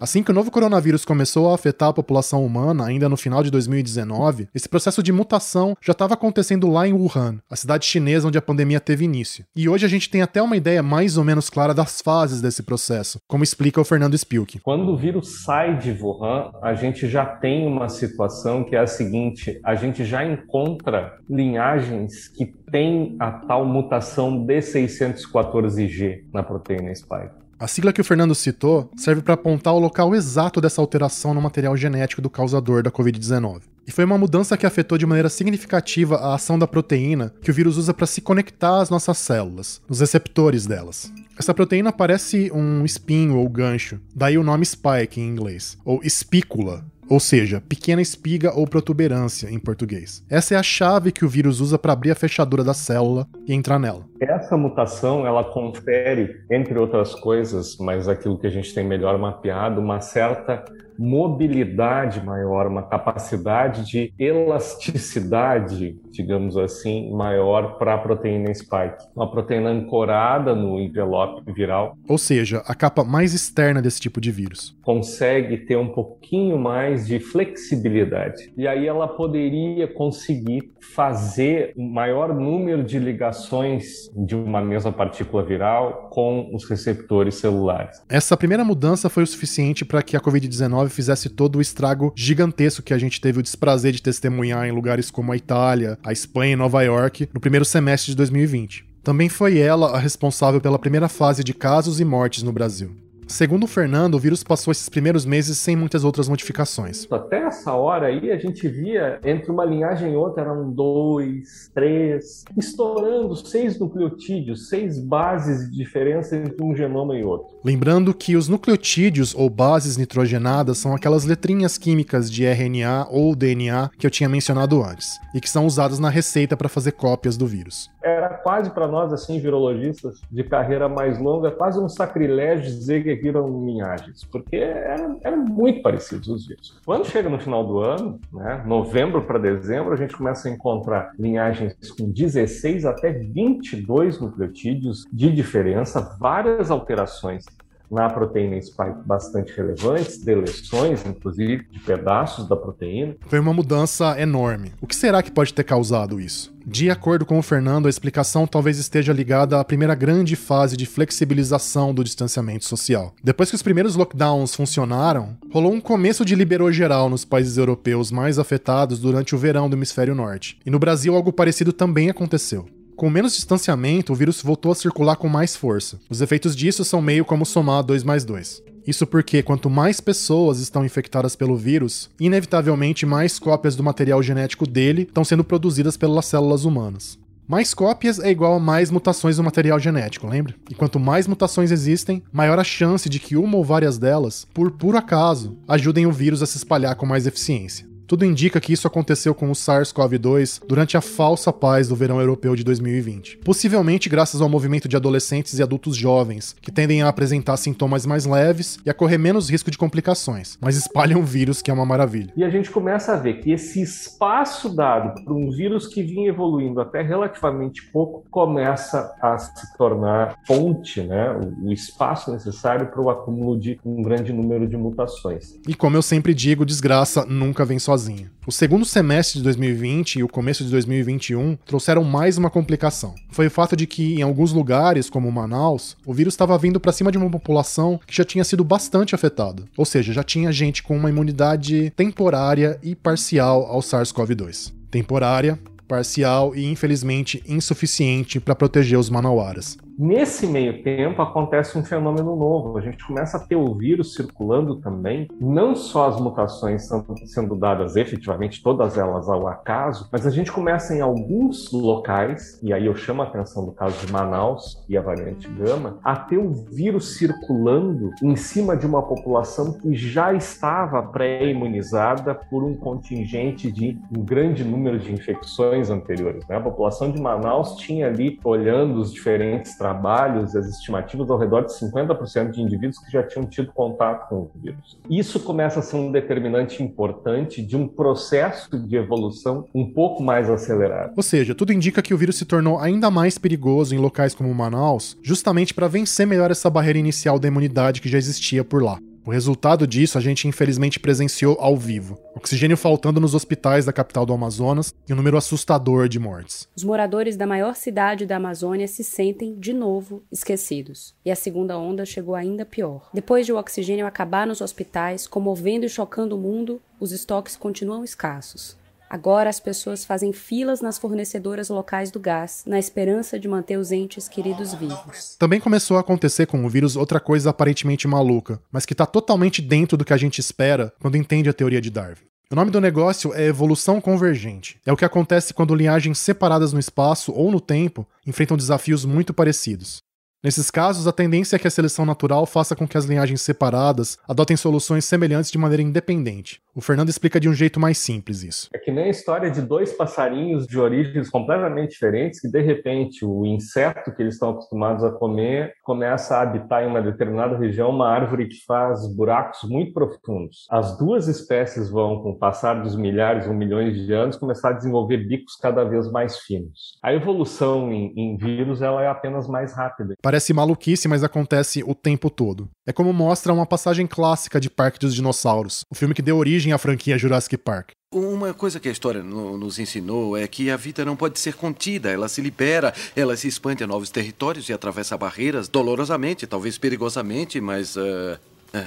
Assim 0.00 0.22
que 0.22 0.30
o 0.30 0.34
novo 0.34 0.50
coronavírus 0.50 1.04
começou 1.04 1.50
a 1.50 1.54
afetar 1.56 1.88
a 1.88 1.92
população 1.92 2.46
humana, 2.46 2.86
ainda 2.86 3.08
no 3.08 3.16
final 3.16 3.42
de 3.42 3.50
2019, 3.50 4.48
esse 4.54 4.68
processo 4.68 5.02
de 5.02 5.12
mutação 5.12 5.76
já 5.82 5.90
estava 5.90 6.14
acontecendo 6.14 6.70
lá 6.70 6.86
em 6.86 6.92
Wuhan, 6.92 7.40
a 7.50 7.56
cidade 7.56 7.84
chinesa 7.84 8.28
onde 8.28 8.38
a 8.38 8.42
pandemia 8.42 8.78
teve 8.78 9.04
início. 9.04 9.44
E 9.56 9.68
hoje 9.68 9.84
a 9.84 9.88
gente 9.88 10.08
tem 10.08 10.22
até 10.22 10.40
uma 10.40 10.56
ideia 10.56 10.84
mais 10.84 11.18
ou 11.18 11.24
menos 11.24 11.50
clara 11.50 11.74
das 11.74 12.00
fases 12.00 12.40
desse 12.40 12.62
processo, 12.62 13.20
como 13.26 13.42
explica 13.42 13.80
o 13.80 13.84
Fernando 13.84 14.16
Spilk. 14.16 14.60
Quando 14.60 14.92
o 14.92 14.96
vírus 14.96 15.42
sai 15.42 15.76
de 15.76 15.90
Wuhan, 15.90 16.52
a 16.62 16.74
gente 16.74 17.08
já 17.08 17.26
tem 17.26 17.66
uma 17.66 17.88
situação 17.88 18.62
que 18.62 18.76
é 18.76 18.80
a 18.80 18.86
seguinte: 18.86 19.60
a 19.64 19.74
gente 19.74 20.04
já 20.04 20.24
encontra 20.24 21.18
linhagens 21.28 22.28
que 22.28 22.46
têm 22.70 23.16
a 23.18 23.32
tal 23.32 23.66
mutação 23.66 24.46
D614G 24.46 26.24
na 26.32 26.42
proteína 26.44 26.94
spike. 26.94 27.47
A 27.60 27.66
sigla 27.66 27.92
que 27.92 28.00
o 28.00 28.04
Fernando 28.04 28.36
citou 28.36 28.88
serve 28.96 29.20
para 29.20 29.34
apontar 29.34 29.74
o 29.74 29.80
local 29.80 30.14
exato 30.14 30.60
dessa 30.60 30.80
alteração 30.80 31.34
no 31.34 31.42
material 31.42 31.76
genético 31.76 32.22
do 32.22 32.30
causador 32.30 32.84
da 32.84 32.90
Covid-19. 32.90 33.62
E 33.84 33.90
foi 33.90 34.04
uma 34.04 34.16
mudança 34.16 34.56
que 34.56 34.64
afetou 34.64 34.96
de 34.96 35.04
maneira 35.04 35.28
significativa 35.28 36.16
a 36.18 36.36
ação 36.36 36.56
da 36.56 36.68
proteína 36.68 37.34
que 37.42 37.50
o 37.50 37.54
vírus 37.54 37.76
usa 37.76 37.92
para 37.92 38.06
se 38.06 38.20
conectar 38.20 38.80
às 38.80 38.90
nossas 38.90 39.18
células, 39.18 39.82
nos 39.88 39.98
receptores 39.98 40.66
delas. 40.66 41.12
Essa 41.36 41.52
proteína 41.52 41.90
parece 41.90 42.48
um 42.54 42.84
espinho 42.84 43.36
ou 43.36 43.48
gancho, 43.48 43.98
daí 44.14 44.38
o 44.38 44.44
nome 44.44 44.64
spike 44.64 45.20
em 45.20 45.26
inglês, 45.28 45.76
ou 45.84 46.00
espícula, 46.04 46.84
ou 47.08 47.18
seja, 47.18 47.62
pequena 47.66 48.02
espiga 48.02 48.52
ou 48.52 48.66
protuberância 48.66 49.50
em 49.50 49.58
português. 49.58 50.22
Essa 50.28 50.54
é 50.54 50.58
a 50.58 50.62
chave 50.62 51.10
que 51.10 51.24
o 51.24 51.28
vírus 51.28 51.58
usa 51.58 51.78
para 51.78 51.92
abrir 51.92 52.10
a 52.10 52.14
fechadura 52.14 52.62
da 52.62 52.74
célula 52.74 53.26
e 53.46 53.54
entrar 53.54 53.78
nela. 53.78 54.06
Essa 54.20 54.56
mutação, 54.56 55.26
ela 55.26 55.44
confere, 55.44 56.40
entre 56.50 56.78
outras 56.78 57.14
coisas, 57.14 57.76
mas 57.78 58.08
aquilo 58.08 58.38
que 58.38 58.46
a 58.46 58.50
gente 58.50 58.74
tem 58.74 58.84
melhor 58.84 59.18
mapeado, 59.18 59.80
uma 59.80 60.00
certa 60.00 60.64
mobilidade 60.98 62.24
maior, 62.24 62.66
uma 62.66 62.82
capacidade 62.82 63.86
de 63.86 64.12
elasticidade, 64.18 65.96
digamos 66.10 66.56
assim, 66.56 67.12
maior 67.12 67.78
para 67.78 67.94
a 67.94 67.98
proteína 67.98 68.52
spike. 68.52 69.06
Uma 69.14 69.30
proteína 69.30 69.70
ancorada 69.70 70.54
no 70.54 70.80
envelope 70.80 71.52
viral. 71.52 71.96
Ou 72.08 72.18
seja, 72.18 72.62
a 72.66 72.74
capa 72.74 73.04
mais 73.04 73.32
externa 73.32 73.80
desse 73.80 74.00
tipo 74.00 74.20
de 74.20 74.32
vírus. 74.32 74.76
Consegue 74.82 75.58
ter 75.58 75.76
um 75.76 75.88
pouquinho 75.88 76.58
mais 76.58 77.06
de 77.06 77.20
flexibilidade. 77.20 78.52
E 78.56 78.66
aí 78.66 78.86
ela 78.86 79.06
poderia 79.06 79.86
conseguir 79.86 80.72
fazer 80.80 81.72
um 81.76 81.88
maior 81.88 82.34
número 82.34 82.82
de 82.82 82.98
ligações 82.98 84.07
de 84.14 84.34
uma 84.34 84.60
mesma 84.60 84.92
partícula 84.92 85.42
viral 85.42 86.08
com 86.10 86.50
os 86.54 86.68
receptores 86.68 87.36
celulares. 87.36 88.02
Essa 88.08 88.36
primeira 88.36 88.64
mudança 88.64 89.08
foi 89.08 89.22
o 89.22 89.26
suficiente 89.26 89.84
para 89.84 90.02
que 90.02 90.16
a 90.16 90.20
Covid-19 90.20 90.88
fizesse 90.88 91.28
todo 91.28 91.56
o 91.56 91.62
estrago 91.62 92.12
gigantesco 92.16 92.82
que 92.82 92.94
a 92.94 92.98
gente 92.98 93.20
teve 93.20 93.40
o 93.40 93.42
desprazer 93.42 93.92
de 93.92 94.02
testemunhar 94.02 94.66
em 94.66 94.72
lugares 94.72 95.10
como 95.10 95.32
a 95.32 95.36
Itália, 95.36 95.98
a 96.04 96.12
Espanha 96.12 96.52
e 96.52 96.56
Nova 96.56 96.82
York 96.82 97.28
no 97.32 97.40
primeiro 97.40 97.64
semestre 97.64 98.12
de 98.12 98.16
2020. 98.16 98.86
Também 99.02 99.28
foi 99.28 99.58
ela 99.58 99.96
a 99.96 99.98
responsável 99.98 100.60
pela 100.60 100.78
primeira 100.78 101.08
fase 101.08 101.42
de 101.42 101.54
casos 101.54 102.00
e 102.00 102.04
mortes 102.04 102.42
no 102.42 102.52
Brasil. 102.52 103.07
Segundo 103.28 103.64
o 103.64 103.68
Fernando, 103.68 104.14
o 104.14 104.18
vírus 104.18 104.42
passou 104.42 104.72
esses 104.72 104.88
primeiros 104.88 105.26
meses 105.26 105.58
sem 105.58 105.76
muitas 105.76 106.02
outras 106.02 106.28
modificações. 106.30 107.06
Até 107.10 107.42
essa 107.42 107.74
hora 107.74 108.06
aí, 108.06 108.32
a 108.32 108.38
gente 108.38 108.66
via 108.66 109.20
entre 109.22 109.50
uma 109.50 109.66
linhagem 109.66 110.14
e 110.14 110.16
outra 110.16 110.44
eram 110.44 110.70
dois, 110.70 111.70
três, 111.74 112.44
estourando 112.56 113.36
seis 113.36 113.78
nucleotídeos, 113.78 114.70
seis 114.70 114.98
bases 114.98 115.70
de 115.70 115.76
diferença 115.76 116.36
entre 116.36 116.64
um 116.64 116.74
genoma 116.74 117.16
e 117.16 117.22
outro. 117.22 117.58
Lembrando 117.62 118.14
que 118.14 118.34
os 118.34 118.48
nucleotídeos 118.48 119.34
ou 119.34 119.50
bases 119.50 119.98
nitrogenadas 119.98 120.78
são 120.78 120.94
aquelas 120.94 121.24
letrinhas 121.24 121.76
químicas 121.76 122.30
de 122.30 122.46
RNA 122.46 123.08
ou 123.10 123.36
DNA 123.36 123.90
que 123.98 124.06
eu 124.06 124.10
tinha 124.10 124.28
mencionado 124.28 124.82
antes 124.82 125.18
e 125.34 125.40
que 125.40 125.50
são 125.50 125.66
usadas 125.66 125.98
na 125.98 126.08
receita 126.08 126.56
para 126.56 126.68
fazer 126.68 126.92
cópias 126.92 127.36
do 127.36 127.46
vírus. 127.46 127.90
Era 128.02 128.28
quase 128.30 128.70
para 128.70 128.86
nós, 128.86 129.12
assim, 129.12 129.40
virologistas 129.40 130.20
de 130.30 130.44
carreira 130.44 130.88
mais 130.88 131.18
longa, 131.18 131.50
quase 131.50 131.78
um 131.78 131.88
sacrilégio 131.88 132.64
dizer 132.64 133.02
que 133.02 133.28
eram 133.28 133.64
linhagens, 133.64 134.24
porque 134.24 134.56
eram 134.56 135.18
era 135.22 135.36
muito 135.36 135.82
parecidos 135.82 136.28
os 136.28 136.46
vírus. 136.46 136.78
Quando 136.84 137.06
chega 137.06 137.28
no 137.28 137.38
final 137.38 137.66
do 137.66 137.80
ano, 137.80 138.20
né, 138.32 138.62
novembro 138.66 139.22
para 139.22 139.38
dezembro, 139.38 139.92
a 139.92 139.96
gente 139.96 140.16
começa 140.16 140.48
a 140.48 140.52
encontrar 140.52 141.12
linhagens 141.18 141.74
com 141.90 142.10
16 142.10 142.84
até 142.84 143.12
22 143.12 144.20
nucleotídeos 144.20 145.04
de 145.12 145.30
diferença, 145.32 146.16
várias 146.18 146.70
alterações 146.70 147.44
na 147.90 148.08
proteína 148.08 148.60
spike 148.60 149.06
bastante 149.06 149.52
relevantes, 149.56 150.22
deleções, 150.22 151.04
inclusive, 151.06 151.66
de 151.70 151.80
pedaços 151.80 152.48
da 152.48 152.56
proteína. 152.56 153.16
Foi 153.26 153.38
uma 153.38 153.52
mudança 153.52 154.20
enorme. 154.20 154.72
O 154.80 154.86
que 154.86 154.96
será 154.96 155.22
que 155.22 155.30
pode 155.30 155.54
ter 155.54 155.64
causado 155.64 156.20
isso? 156.20 156.56
De 156.66 156.90
acordo 156.90 157.24
com 157.24 157.38
o 157.38 157.42
Fernando, 157.42 157.86
a 157.86 157.88
explicação 157.88 158.46
talvez 158.46 158.78
esteja 158.78 159.10
ligada 159.10 159.58
à 159.58 159.64
primeira 159.64 159.94
grande 159.94 160.36
fase 160.36 160.76
de 160.76 160.84
flexibilização 160.84 161.94
do 161.94 162.04
distanciamento 162.04 162.66
social. 162.66 163.14
Depois 163.24 163.48
que 163.48 163.56
os 163.56 163.62
primeiros 163.62 163.96
lockdowns 163.96 164.54
funcionaram, 164.54 165.34
rolou 165.50 165.72
um 165.72 165.80
começo 165.80 166.26
de 166.26 166.34
liberou 166.34 166.70
geral 166.70 167.08
nos 167.08 167.24
países 167.24 167.56
europeus 167.56 168.10
mais 168.10 168.38
afetados 168.38 168.98
durante 168.98 169.34
o 169.34 169.38
verão 169.38 169.70
do 169.70 169.76
hemisfério 169.76 170.14
norte. 170.14 170.58
E 170.66 170.70
no 170.70 170.78
Brasil 170.78 171.14
algo 171.14 171.32
parecido 171.32 171.72
também 171.72 172.10
aconteceu. 172.10 172.66
Com 172.98 173.08
menos 173.08 173.36
distanciamento, 173.36 174.12
o 174.12 174.16
vírus 174.16 174.42
voltou 174.42 174.72
a 174.72 174.74
circular 174.74 175.14
com 175.14 175.28
mais 175.28 175.54
força. 175.54 176.00
Os 176.10 176.20
efeitos 176.20 176.56
disso 176.56 176.84
são 176.84 177.00
meio 177.00 177.24
como 177.24 177.46
somar 177.46 177.84
2 177.84 178.02
mais 178.02 178.24
2. 178.24 178.60
Isso 178.84 179.06
porque 179.06 179.40
quanto 179.40 179.70
mais 179.70 180.00
pessoas 180.00 180.58
estão 180.58 180.84
infectadas 180.84 181.36
pelo 181.36 181.56
vírus, 181.56 182.10
inevitavelmente 182.18 183.06
mais 183.06 183.38
cópias 183.38 183.76
do 183.76 183.84
material 183.84 184.20
genético 184.20 184.66
dele 184.66 185.02
estão 185.02 185.24
sendo 185.24 185.44
produzidas 185.44 185.96
pelas 185.96 186.26
células 186.26 186.64
humanas. 186.64 187.16
Mais 187.46 187.72
cópias 187.72 188.18
é 188.18 188.32
igual 188.32 188.54
a 188.54 188.60
mais 188.60 188.90
mutações 188.90 189.36
do 189.36 189.44
material 189.44 189.78
genético, 189.78 190.26
lembra? 190.26 190.56
E 190.68 190.74
quanto 190.74 190.98
mais 190.98 191.28
mutações 191.28 191.70
existem, 191.70 192.20
maior 192.32 192.58
a 192.58 192.64
chance 192.64 193.08
de 193.08 193.20
que 193.20 193.36
uma 193.36 193.58
ou 193.58 193.62
várias 193.62 193.96
delas, 193.96 194.44
por 194.52 194.72
puro 194.72 194.98
acaso, 194.98 195.56
ajudem 195.68 196.04
o 196.04 196.10
vírus 196.10 196.42
a 196.42 196.46
se 196.46 196.56
espalhar 196.56 196.96
com 196.96 197.06
mais 197.06 197.28
eficiência. 197.28 197.86
Tudo 198.08 198.24
indica 198.24 198.58
que 198.58 198.72
isso 198.72 198.86
aconteceu 198.86 199.34
com 199.34 199.50
o 199.50 199.52
SARS-CoV-2 199.52 200.62
durante 200.66 200.96
a 200.96 201.00
falsa 201.02 201.52
paz 201.52 201.88
do 201.88 201.94
verão 201.94 202.18
europeu 202.18 202.56
de 202.56 202.64
2020. 202.64 203.36
Possivelmente 203.44 204.08
graças 204.08 204.40
ao 204.40 204.48
movimento 204.48 204.88
de 204.88 204.96
adolescentes 204.96 205.58
e 205.58 205.62
adultos 205.62 205.94
jovens, 205.94 206.56
que 206.62 206.72
tendem 206.72 207.02
a 207.02 207.08
apresentar 207.08 207.58
sintomas 207.58 208.06
mais 208.06 208.24
leves 208.24 208.78
e 208.86 208.88
a 208.88 208.94
correr 208.94 209.18
menos 209.18 209.50
risco 209.50 209.70
de 209.70 209.76
complicações, 209.76 210.56
mas 210.58 210.74
espalham 210.74 211.20
o 211.20 211.22
vírus, 211.22 211.60
que 211.60 211.70
é 211.70 211.74
uma 211.74 211.84
maravilha. 211.84 212.32
E 212.34 212.42
a 212.42 212.48
gente 212.48 212.70
começa 212.70 213.12
a 213.12 213.16
ver 213.16 213.42
que 213.42 213.52
esse 213.52 213.82
espaço 213.82 214.74
dado 214.74 215.22
para 215.22 215.34
um 215.34 215.50
vírus 215.50 215.86
que 215.86 216.02
vinha 216.02 216.30
evoluindo 216.30 216.80
até 216.80 217.02
relativamente 217.02 217.90
pouco 217.92 218.24
começa 218.30 219.14
a 219.20 219.36
se 219.36 219.76
tornar 219.76 220.34
fonte, 220.46 221.02
né, 221.02 221.30
o 221.62 221.70
espaço 221.70 222.32
necessário 222.32 222.86
para 222.86 223.02
o 223.02 223.10
acúmulo 223.10 223.60
de 223.60 223.78
um 223.84 224.00
grande 224.00 224.32
número 224.32 224.66
de 224.66 224.78
mutações. 224.78 225.58
E 225.68 225.74
como 225.74 225.94
eu 225.94 226.02
sempre 226.02 226.32
digo, 226.32 226.64
desgraça 226.64 227.26
nunca 227.26 227.66
vem 227.66 227.78
sozinha 227.78 227.97
sozinha. 227.98 228.30
O 228.46 228.52
segundo 228.52 228.84
semestre 228.84 229.38
de 229.38 229.44
2020 229.44 230.20
e 230.20 230.22
o 230.22 230.28
começo 230.28 230.64
de 230.64 230.70
2021 230.70 231.56
trouxeram 231.66 232.04
mais 232.04 232.38
uma 232.38 232.48
complicação. 232.48 233.14
Foi 233.30 233.48
o 233.48 233.50
fato 233.50 233.76
de 233.76 233.86
que, 233.86 234.14
em 234.14 234.22
alguns 234.22 234.52
lugares, 234.52 235.10
como 235.10 235.30
Manaus, 235.30 235.96
o 236.06 236.14
vírus 236.14 236.34
estava 236.34 236.56
vindo 236.56 236.80
para 236.80 236.92
cima 236.92 237.10
de 237.10 237.18
uma 237.18 237.28
população 237.28 238.00
que 238.06 238.16
já 238.16 238.24
tinha 238.24 238.44
sido 238.44 238.62
bastante 238.64 239.14
afetada. 239.14 239.64
Ou 239.76 239.84
seja, 239.84 240.12
já 240.12 240.22
tinha 240.22 240.52
gente 240.52 240.82
com 240.82 240.96
uma 240.96 241.10
imunidade 241.10 241.90
temporária 241.96 242.78
e 242.82 242.94
parcial 242.94 243.66
ao 243.66 243.80
SARS-CoV-2. 243.80 244.72
Temporária, 244.90 245.58
parcial 245.86 246.54
e 246.54 246.64
infelizmente 246.64 247.42
insuficiente 247.46 248.38
para 248.38 248.54
proteger 248.54 248.98
os 248.98 249.10
manauaras. 249.10 249.76
Nesse 249.98 250.46
meio 250.46 250.80
tempo 250.84 251.20
acontece 251.20 251.76
um 251.76 251.82
fenômeno 251.82 252.36
novo. 252.36 252.78
A 252.78 252.80
gente 252.80 253.04
começa 253.04 253.36
a 253.36 253.40
ter 253.40 253.56
o 253.56 253.74
vírus 253.74 254.14
circulando 254.14 254.76
também, 254.76 255.26
não 255.40 255.74
só 255.74 256.06
as 256.06 256.20
mutações 256.20 256.88
sendo 257.26 257.56
dadas 257.56 257.96
efetivamente, 257.96 258.62
todas 258.62 258.96
elas 258.96 259.28
ao 259.28 259.48
acaso, 259.48 260.08
mas 260.12 260.24
a 260.24 260.30
gente 260.30 260.52
começa 260.52 260.94
em 260.94 261.00
alguns 261.00 261.72
locais, 261.72 262.60
e 262.62 262.72
aí 262.72 262.86
eu 262.86 262.94
chamo 262.94 263.22
a 263.22 263.24
atenção 263.24 263.66
do 263.66 263.72
caso 263.72 264.06
de 264.06 264.12
Manaus 264.12 264.86
e 264.88 264.96
a 264.96 265.02
variante 265.02 265.48
Gama, 265.48 265.98
a 266.04 266.14
ter 266.14 266.38
o 266.38 266.52
vírus 266.52 267.16
circulando 267.16 268.12
em 268.22 268.36
cima 268.36 268.76
de 268.76 268.86
uma 268.86 269.02
população 269.02 269.80
que 269.80 269.96
já 269.96 270.32
estava 270.32 271.02
pré-imunizada 271.02 272.36
por 272.36 272.62
um 272.62 272.76
contingente 272.76 273.72
de 273.72 273.98
um 274.16 274.22
grande 274.24 274.62
número 274.62 274.96
de 274.96 275.12
infecções 275.12 275.90
anteriores. 275.90 276.46
Né? 276.46 276.56
A 276.56 276.60
população 276.60 277.10
de 277.10 277.20
Manaus 277.20 277.74
tinha 277.78 278.06
ali, 278.06 278.38
olhando 278.44 279.00
os 279.00 279.12
diferentes 279.12 279.76
trabalhos, 279.88 280.54
as 280.54 280.66
estimativas 280.68 281.30
ao 281.30 281.38
redor 281.38 281.62
de 281.62 281.72
50% 281.72 282.50
de 282.50 282.60
indivíduos 282.60 282.98
que 282.98 283.10
já 283.10 283.22
tinham 283.22 283.46
tido 283.46 283.72
contato 283.72 284.28
com 284.28 284.36
o 284.36 284.50
vírus. 284.54 284.98
Isso 285.08 285.40
começa 285.40 285.80
a 285.80 285.82
ser 285.82 285.96
um 285.96 286.12
determinante 286.12 286.82
importante 286.82 287.62
de 287.62 287.74
um 287.74 287.88
processo 287.88 288.78
de 288.78 288.96
evolução 288.96 289.64
um 289.74 289.86
pouco 289.90 290.22
mais 290.22 290.50
acelerado. 290.50 291.14
Ou 291.16 291.22
seja, 291.22 291.54
tudo 291.54 291.72
indica 291.72 292.02
que 292.02 292.12
o 292.12 292.18
vírus 292.18 292.36
se 292.36 292.44
tornou 292.44 292.78
ainda 292.78 293.10
mais 293.10 293.38
perigoso 293.38 293.94
em 293.94 293.98
locais 293.98 294.34
como 294.34 294.54
Manaus, 294.54 295.16
justamente 295.22 295.72
para 295.72 295.88
vencer 295.88 296.26
melhor 296.26 296.50
essa 296.50 296.68
barreira 296.68 296.98
inicial 296.98 297.38
da 297.38 297.48
imunidade 297.48 298.02
que 298.02 298.08
já 298.08 298.18
existia 298.18 298.62
por 298.62 298.82
lá. 298.82 298.98
O 299.28 299.30
resultado 299.30 299.86
disso 299.86 300.16
a 300.16 300.22
gente 300.22 300.48
infelizmente 300.48 300.98
presenciou 300.98 301.58
ao 301.60 301.76
vivo. 301.76 302.18
Oxigênio 302.34 302.78
faltando 302.78 303.20
nos 303.20 303.34
hospitais 303.34 303.84
da 303.84 303.92
capital 303.92 304.24
do 304.24 304.32
Amazonas 304.32 304.94
e 305.06 305.12
um 305.12 305.16
número 305.16 305.36
assustador 305.36 306.08
de 306.08 306.18
mortes. 306.18 306.66
Os 306.74 306.82
moradores 306.82 307.36
da 307.36 307.46
maior 307.46 307.76
cidade 307.76 308.24
da 308.24 308.36
Amazônia 308.36 308.88
se 308.88 309.04
sentem, 309.04 309.54
de 309.60 309.74
novo, 309.74 310.22
esquecidos. 310.32 311.14
E 311.26 311.30
a 311.30 311.36
segunda 311.36 311.76
onda 311.76 312.06
chegou 312.06 312.34
ainda 312.34 312.64
pior. 312.64 313.10
Depois 313.12 313.44
de 313.44 313.52
o 313.52 313.58
oxigênio 313.58 314.06
acabar 314.06 314.46
nos 314.46 314.62
hospitais, 314.62 315.26
comovendo 315.26 315.84
e 315.84 315.90
chocando 315.90 316.34
o 316.34 316.40
mundo, 316.40 316.80
os 316.98 317.12
estoques 317.12 317.54
continuam 317.54 318.02
escassos. 318.02 318.78
Agora 319.10 319.48
as 319.48 319.58
pessoas 319.58 320.04
fazem 320.04 320.32
filas 320.32 320.80
nas 320.80 320.98
fornecedoras 320.98 321.68
locais 321.68 322.10
do 322.10 322.20
gás, 322.20 322.62
na 322.66 322.78
esperança 322.78 323.38
de 323.38 323.48
manter 323.48 323.78
os 323.78 323.90
entes 323.90 324.28
queridos 324.28 324.74
vivos. 324.74 325.36
Também 325.38 325.60
começou 325.60 325.96
a 325.96 326.00
acontecer 326.00 326.46
com 326.46 326.64
o 326.64 326.68
vírus 326.68 326.96
outra 326.96 327.18
coisa 327.18 327.50
aparentemente 327.50 328.06
maluca, 328.06 328.60
mas 328.70 328.84
que 328.84 328.92
está 328.92 329.06
totalmente 329.06 329.62
dentro 329.62 329.96
do 329.96 330.04
que 330.04 330.12
a 330.12 330.18
gente 330.18 330.38
espera 330.40 330.92
quando 331.00 331.16
entende 331.16 331.48
a 331.48 331.54
teoria 331.54 331.80
de 331.80 331.90
Darwin. 331.90 332.28
O 332.50 332.54
nome 332.54 332.70
do 332.70 332.80
negócio 332.80 333.34
é 333.34 333.44
evolução 333.44 334.00
convergente. 334.00 334.80
É 334.86 334.90
o 334.90 334.96
que 334.96 335.04
acontece 335.04 335.52
quando 335.52 335.74
linhagens 335.74 336.18
separadas 336.18 336.72
no 336.72 336.80
espaço 336.80 337.30
ou 337.32 337.50
no 337.50 337.60
tempo 337.60 338.06
enfrentam 338.26 338.56
desafios 338.56 339.04
muito 339.04 339.34
parecidos. 339.34 340.02
Nesses 340.40 340.70
casos, 340.70 341.08
a 341.08 341.12
tendência 341.12 341.56
é 341.56 341.58
que 341.58 341.66
a 341.66 341.70
seleção 341.70 342.06
natural 342.06 342.46
faça 342.46 342.76
com 342.76 342.86
que 342.86 342.96
as 342.96 343.04
linhagens 343.04 343.42
separadas 343.42 344.16
adotem 344.28 344.56
soluções 344.56 345.04
semelhantes 345.04 345.50
de 345.50 345.58
maneira 345.58 345.82
independente. 345.82 346.60
O 346.76 346.80
Fernando 346.80 347.08
explica 347.08 347.40
de 347.40 347.48
um 347.48 347.52
jeito 347.52 347.80
mais 347.80 347.98
simples 347.98 348.44
isso. 348.44 348.68
É 348.72 348.78
que 348.78 348.92
nem 348.92 349.06
a 349.06 349.10
história 349.10 349.50
de 349.50 349.60
dois 349.60 349.92
passarinhos 349.92 350.64
de 350.64 350.78
origens 350.78 351.28
completamente 351.28 351.90
diferentes 351.90 352.40
que, 352.40 352.46
de 352.46 352.60
repente, 352.60 353.24
o 353.24 353.44
inseto 353.44 354.14
que 354.14 354.22
eles 354.22 354.34
estão 354.34 354.50
acostumados 354.50 355.02
a 355.02 355.10
comer 355.10 355.72
começa 355.82 356.36
a 356.36 356.42
habitar 356.42 356.84
em 356.84 356.86
uma 356.86 357.02
determinada 357.02 357.58
região 357.58 357.90
uma 357.90 358.08
árvore 358.08 358.46
que 358.46 358.64
faz 358.64 359.12
buracos 359.12 359.68
muito 359.68 359.92
profundos. 359.92 360.66
As 360.70 360.96
duas 360.96 361.26
espécies 361.26 361.90
vão, 361.90 362.22
com 362.22 362.30
o 362.30 362.38
passar 362.38 362.74
dos 362.80 362.94
milhares 362.94 363.48
ou 363.48 363.54
milhões 363.54 363.96
de 363.96 364.12
anos, 364.12 364.36
começar 364.36 364.68
a 364.68 364.74
desenvolver 364.74 365.16
bicos 365.16 365.56
cada 365.56 365.82
vez 365.82 366.08
mais 366.12 366.38
finos. 366.38 366.96
A 367.02 367.12
evolução 367.12 367.90
em, 367.90 368.12
em 368.16 368.36
vírus 368.36 368.82
ela 368.82 369.02
é 369.02 369.08
apenas 369.08 369.48
mais 369.48 369.74
rápida. 369.74 370.14
Parece 370.28 370.52
maluquice, 370.52 371.08
mas 371.08 371.24
acontece 371.24 371.82
o 371.82 371.94
tempo 371.94 372.28
todo. 372.28 372.68
É 372.86 372.92
como 372.92 373.14
mostra 373.14 373.50
uma 373.50 373.64
passagem 373.64 374.06
clássica 374.06 374.60
de 374.60 374.68
Parque 374.68 374.98
dos 374.98 375.14
Dinossauros, 375.14 375.86
o 375.90 375.94
filme 375.94 376.12
que 376.12 376.20
deu 376.20 376.36
origem 376.36 376.70
à 376.70 376.76
franquia 376.76 377.16
Jurassic 377.16 377.56
Park. 377.56 377.92
Uma 378.12 378.52
coisa 378.52 378.78
que 378.78 378.90
a 378.90 378.92
história 378.92 379.22
nos 379.22 379.78
ensinou 379.78 380.36
é 380.36 380.46
que 380.46 380.70
a 380.70 380.76
vida 380.76 381.02
não 381.02 381.16
pode 381.16 381.40
ser 381.40 381.54
contida. 381.54 382.10
Ela 382.10 382.28
se 382.28 382.42
libera, 382.42 382.92
ela 383.16 383.34
se 383.38 383.48
expande 383.48 383.82
a 383.82 383.86
novos 383.86 384.10
territórios 384.10 384.68
e 384.68 384.72
atravessa 384.74 385.16
barreiras 385.16 385.66
dolorosamente, 385.66 386.46
talvez 386.46 386.76
perigosamente, 386.76 387.58
mas. 387.58 387.96
Uh, 387.96 388.38
é, 388.74 388.86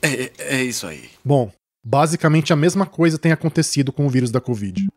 é, 0.00 0.32
é 0.38 0.64
isso 0.64 0.86
aí. 0.86 1.10
Bom, 1.22 1.52
basicamente 1.84 2.50
a 2.50 2.56
mesma 2.56 2.86
coisa 2.86 3.18
tem 3.18 3.30
acontecido 3.30 3.92
com 3.92 4.06
o 4.06 4.08
vírus 4.08 4.30
da 4.30 4.40
Covid. 4.40 4.88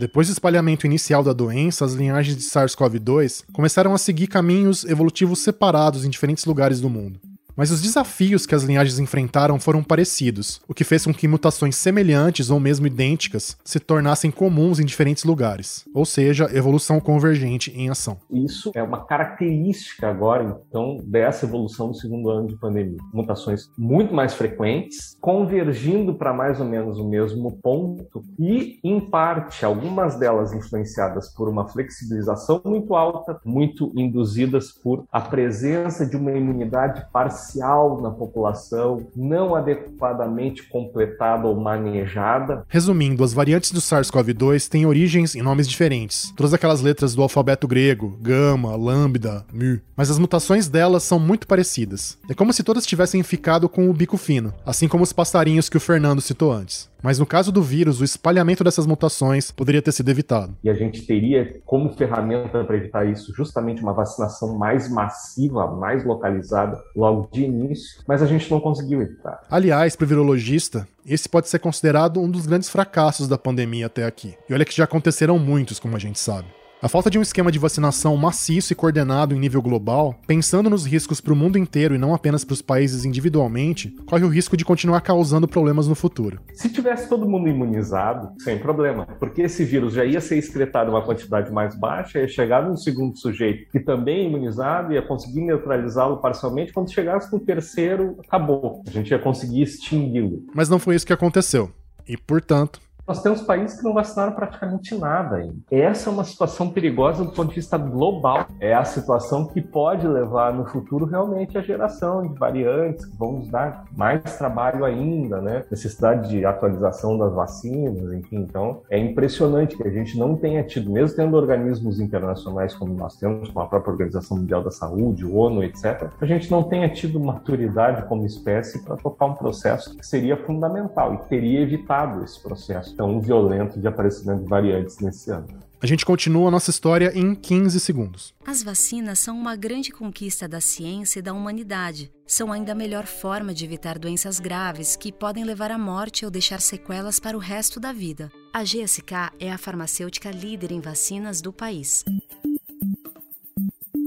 Depois 0.00 0.28
do 0.28 0.32
espalhamento 0.32 0.86
inicial 0.86 1.22
da 1.22 1.34
doença, 1.34 1.84
as 1.84 1.92
linhagens 1.92 2.34
de 2.34 2.44
SARS-CoV-2 2.44 3.44
começaram 3.52 3.92
a 3.92 3.98
seguir 3.98 4.28
caminhos 4.28 4.82
evolutivos 4.86 5.40
separados 5.40 6.06
em 6.06 6.08
diferentes 6.08 6.46
lugares 6.46 6.80
do 6.80 6.88
mundo. 6.88 7.20
Mas 7.60 7.70
os 7.70 7.82
desafios 7.82 8.46
que 8.46 8.54
as 8.54 8.62
linhagens 8.62 8.98
enfrentaram 8.98 9.60
foram 9.60 9.82
parecidos, 9.82 10.62
o 10.66 10.72
que 10.72 10.82
fez 10.82 11.04
com 11.04 11.12
que 11.12 11.28
mutações 11.28 11.76
semelhantes 11.76 12.48
ou 12.48 12.58
mesmo 12.58 12.86
idênticas 12.86 13.54
se 13.62 13.78
tornassem 13.78 14.30
comuns 14.30 14.80
em 14.80 14.84
diferentes 14.86 15.24
lugares, 15.24 15.84
ou 15.92 16.06
seja, 16.06 16.48
evolução 16.54 16.98
convergente 16.98 17.70
em 17.78 17.90
ação. 17.90 18.16
Isso 18.30 18.72
é 18.74 18.82
uma 18.82 19.04
característica 19.04 20.08
agora, 20.08 20.58
então, 20.70 20.96
dessa 21.04 21.44
evolução 21.44 21.88
do 21.88 21.94
segundo 21.96 22.30
ano 22.30 22.48
de 22.48 22.56
pandemia. 22.56 22.96
Mutações 23.12 23.68
muito 23.76 24.14
mais 24.14 24.32
frequentes, 24.32 25.18
convergindo 25.20 26.14
para 26.14 26.32
mais 26.32 26.60
ou 26.60 26.66
menos 26.66 26.96
o 26.96 27.06
mesmo 27.06 27.58
ponto 27.58 28.24
e, 28.38 28.80
em 28.82 28.98
parte, 28.98 29.66
algumas 29.66 30.18
delas 30.18 30.54
influenciadas 30.54 31.28
por 31.34 31.46
uma 31.46 31.68
flexibilização 31.68 32.62
muito 32.64 32.94
alta, 32.94 33.38
muito 33.44 33.92
induzidas 33.94 34.72
por 34.72 35.04
a 35.12 35.20
presença 35.20 36.06
de 36.06 36.16
uma 36.16 36.32
imunidade 36.32 37.06
parcial 37.12 37.49
parcial 37.50 38.00
na 38.00 38.10
população, 38.10 39.06
não 39.16 39.54
adequadamente 39.54 40.62
completada 40.68 41.46
ou 41.46 41.56
manejada. 41.56 42.64
Resumindo, 42.68 43.24
as 43.24 43.32
variantes 43.32 43.72
do 43.72 43.80
SARS-CoV-2 43.80 44.68
têm 44.68 44.86
origens 44.86 45.34
em 45.34 45.42
nomes 45.42 45.68
diferentes, 45.68 46.32
todas 46.36 46.54
aquelas 46.54 46.80
letras 46.80 47.14
do 47.14 47.22
alfabeto 47.22 47.66
grego, 47.66 48.16
gama, 48.20 48.76
lambda, 48.76 49.44
mu, 49.52 49.80
mas 49.96 50.10
as 50.10 50.18
mutações 50.18 50.68
delas 50.68 51.02
são 51.02 51.18
muito 51.18 51.46
parecidas. 51.46 52.18
É 52.28 52.34
como 52.34 52.52
se 52.52 52.62
todas 52.62 52.86
tivessem 52.86 53.22
ficado 53.22 53.68
com 53.68 53.88
o 53.88 53.94
bico 53.94 54.16
fino, 54.16 54.52
assim 54.64 54.88
como 54.88 55.02
os 55.02 55.12
passarinhos 55.12 55.68
que 55.68 55.76
o 55.76 55.80
Fernando 55.80 56.20
citou 56.20 56.52
antes. 56.52 56.89
Mas 57.02 57.18
no 57.18 57.26
caso 57.26 57.50
do 57.50 57.62
vírus, 57.62 58.00
o 58.00 58.04
espalhamento 58.04 58.62
dessas 58.62 58.86
mutações 58.86 59.50
poderia 59.50 59.82
ter 59.82 59.92
sido 59.92 60.08
evitado. 60.10 60.54
E 60.62 60.70
a 60.70 60.74
gente 60.74 61.02
teria 61.02 61.60
como 61.64 61.90
ferramenta 61.90 62.64
para 62.64 62.76
evitar 62.76 63.06
isso 63.06 63.32
justamente 63.34 63.82
uma 63.82 63.92
vacinação 63.92 64.56
mais 64.58 64.90
massiva, 64.90 65.66
mais 65.74 66.04
localizada 66.04 66.80
logo 66.94 67.28
de 67.32 67.44
início, 67.44 68.02
mas 68.06 68.22
a 68.22 68.26
gente 68.26 68.50
não 68.50 68.60
conseguiu 68.60 69.02
evitar. 69.02 69.40
Aliás, 69.50 69.96
para 69.96 70.04
o 70.04 70.08
virologista, 70.08 70.86
esse 71.06 71.28
pode 71.28 71.48
ser 71.48 71.58
considerado 71.58 72.20
um 72.20 72.30
dos 72.30 72.46
grandes 72.46 72.68
fracassos 72.68 73.28
da 73.28 73.38
pandemia 73.38 73.86
até 73.86 74.04
aqui. 74.04 74.34
E 74.48 74.54
olha 74.54 74.64
que 74.64 74.76
já 74.76 74.84
aconteceram 74.84 75.38
muitos, 75.38 75.78
como 75.78 75.96
a 75.96 75.98
gente 75.98 76.18
sabe. 76.18 76.59
A 76.82 76.88
falta 76.88 77.10
de 77.10 77.18
um 77.18 77.22
esquema 77.22 77.52
de 77.52 77.58
vacinação 77.58 78.16
maciço 78.16 78.72
e 78.72 78.76
coordenado 78.76 79.34
em 79.34 79.38
nível 79.38 79.60
global, 79.60 80.14
pensando 80.26 80.70
nos 80.70 80.86
riscos 80.86 81.20
para 81.20 81.34
o 81.34 81.36
mundo 81.36 81.58
inteiro 81.58 81.94
e 81.94 81.98
não 81.98 82.14
apenas 82.14 82.42
para 82.42 82.54
os 82.54 82.62
países 82.62 83.04
individualmente, 83.04 83.90
corre 84.06 84.24
o 84.24 84.30
risco 84.30 84.56
de 84.56 84.64
continuar 84.64 85.02
causando 85.02 85.46
problemas 85.46 85.86
no 85.86 85.94
futuro. 85.94 86.40
Se 86.54 86.70
tivesse 86.70 87.06
todo 87.06 87.28
mundo 87.28 87.50
imunizado, 87.50 88.30
sem 88.38 88.58
problema, 88.58 89.06
porque 89.18 89.42
esse 89.42 89.62
vírus 89.62 89.92
já 89.92 90.06
ia 90.06 90.22
ser 90.22 90.38
excretado 90.38 90.90
em 90.90 90.94
uma 90.94 91.04
quantidade 91.04 91.52
mais 91.52 91.78
baixa, 91.78 92.18
ia 92.18 92.28
chegar 92.28 92.66
num 92.66 92.78
segundo 92.78 93.14
sujeito 93.14 93.70
que 93.70 93.78
também 93.78 94.20
é 94.20 94.28
imunizado, 94.28 94.94
ia 94.94 95.02
conseguir 95.02 95.42
neutralizá-lo 95.42 96.16
parcialmente, 96.16 96.72
quando 96.72 96.90
chegasse 96.90 97.30
no 97.30 97.40
terceiro, 97.40 98.16
acabou. 98.26 98.82
A 98.86 98.90
gente 98.90 99.10
ia 99.10 99.18
conseguir 99.18 99.60
extingui-lo. 99.64 100.46
Mas 100.54 100.70
não 100.70 100.78
foi 100.78 100.94
isso 100.94 101.06
que 101.06 101.12
aconteceu. 101.12 101.70
E, 102.08 102.16
portanto, 102.16 102.80
nós 103.10 103.22
temos 103.22 103.42
países 103.42 103.76
que 103.76 103.82
não 103.82 103.92
vacinaram 103.92 104.30
praticamente 104.30 104.94
nada 104.94 105.38
ainda. 105.38 105.56
Essa 105.68 106.08
é 106.08 106.12
uma 106.12 106.22
situação 106.22 106.70
perigosa 106.70 107.24
do 107.24 107.32
ponto 107.32 107.48
de 107.48 107.56
vista 107.56 107.76
global. 107.76 108.46
É 108.60 108.72
a 108.72 108.84
situação 108.84 109.48
que 109.48 109.60
pode 109.60 110.06
levar 110.06 110.54
no 110.54 110.64
futuro 110.64 111.06
realmente 111.06 111.58
a 111.58 111.60
geração 111.60 112.22
de 112.22 112.38
variantes 112.38 113.04
que 113.04 113.16
vão 113.16 113.32
nos 113.32 113.48
dar 113.48 113.84
mais 113.96 114.22
trabalho 114.38 114.84
ainda, 114.84 115.40
né? 115.40 115.64
Necessidade 115.68 116.28
de 116.28 116.44
atualização 116.46 117.18
das 117.18 117.34
vacinas, 117.34 118.12
enfim. 118.12 118.36
Então, 118.48 118.82
é 118.88 118.96
impressionante 118.96 119.76
que 119.76 119.88
a 119.88 119.90
gente 119.90 120.16
não 120.16 120.36
tenha 120.36 120.62
tido, 120.62 120.88
mesmo 120.88 121.16
tendo 121.16 121.36
organismos 121.36 121.98
internacionais 121.98 122.76
como 122.76 122.94
nós 122.94 123.16
temos, 123.16 123.48
como 123.48 123.64
a 123.64 123.68
própria 123.68 123.90
Organização 123.90 124.36
Mundial 124.36 124.62
da 124.62 124.70
Saúde, 124.70 125.26
ONU, 125.26 125.64
etc., 125.64 126.10
a 126.20 126.26
gente 126.26 126.48
não 126.48 126.62
tenha 126.62 126.88
tido 126.88 127.18
maturidade 127.18 128.06
como 128.06 128.24
espécie 128.24 128.84
para 128.84 128.96
tocar 128.96 129.26
um 129.26 129.34
processo 129.34 129.96
que 129.96 130.06
seria 130.06 130.36
fundamental 130.36 131.14
e 131.14 131.18
teria 131.28 131.60
evitado 131.60 132.22
esse 132.22 132.40
processo 132.40 132.99
tão 133.00 133.18
violento 133.18 133.80
de 133.80 133.88
aparecimento 133.88 134.42
de 134.42 134.46
variantes 134.46 134.98
nesse 134.98 135.30
ano. 135.30 135.46
A 135.82 135.86
gente 135.86 136.04
continua 136.04 136.48
a 136.48 136.50
nossa 136.50 136.68
história 136.68 137.10
em 137.14 137.34
15 137.34 137.80
segundos. 137.80 138.34
As 138.46 138.62
vacinas 138.62 139.18
são 139.18 139.38
uma 139.38 139.56
grande 139.56 139.90
conquista 139.90 140.46
da 140.46 140.60
ciência 140.60 141.20
e 141.20 141.22
da 141.22 141.32
humanidade. 141.32 142.12
São 142.26 142.52
ainda 142.52 142.72
a 142.72 142.74
melhor 142.74 143.06
forma 143.06 143.54
de 143.54 143.64
evitar 143.64 143.98
doenças 143.98 144.38
graves 144.38 144.96
que 144.96 145.10
podem 145.10 145.44
levar 145.44 145.70
à 145.70 145.78
morte 145.78 146.26
ou 146.26 146.30
deixar 146.30 146.60
sequelas 146.60 147.18
para 147.18 147.38
o 147.38 147.40
resto 147.40 147.80
da 147.80 147.90
vida. 147.90 148.30
A 148.52 148.62
GSK 148.62 149.32
é 149.40 149.50
a 149.50 149.56
farmacêutica 149.56 150.30
líder 150.30 150.70
em 150.70 150.80
vacinas 150.80 151.40
do 151.40 151.54
país. 151.54 152.04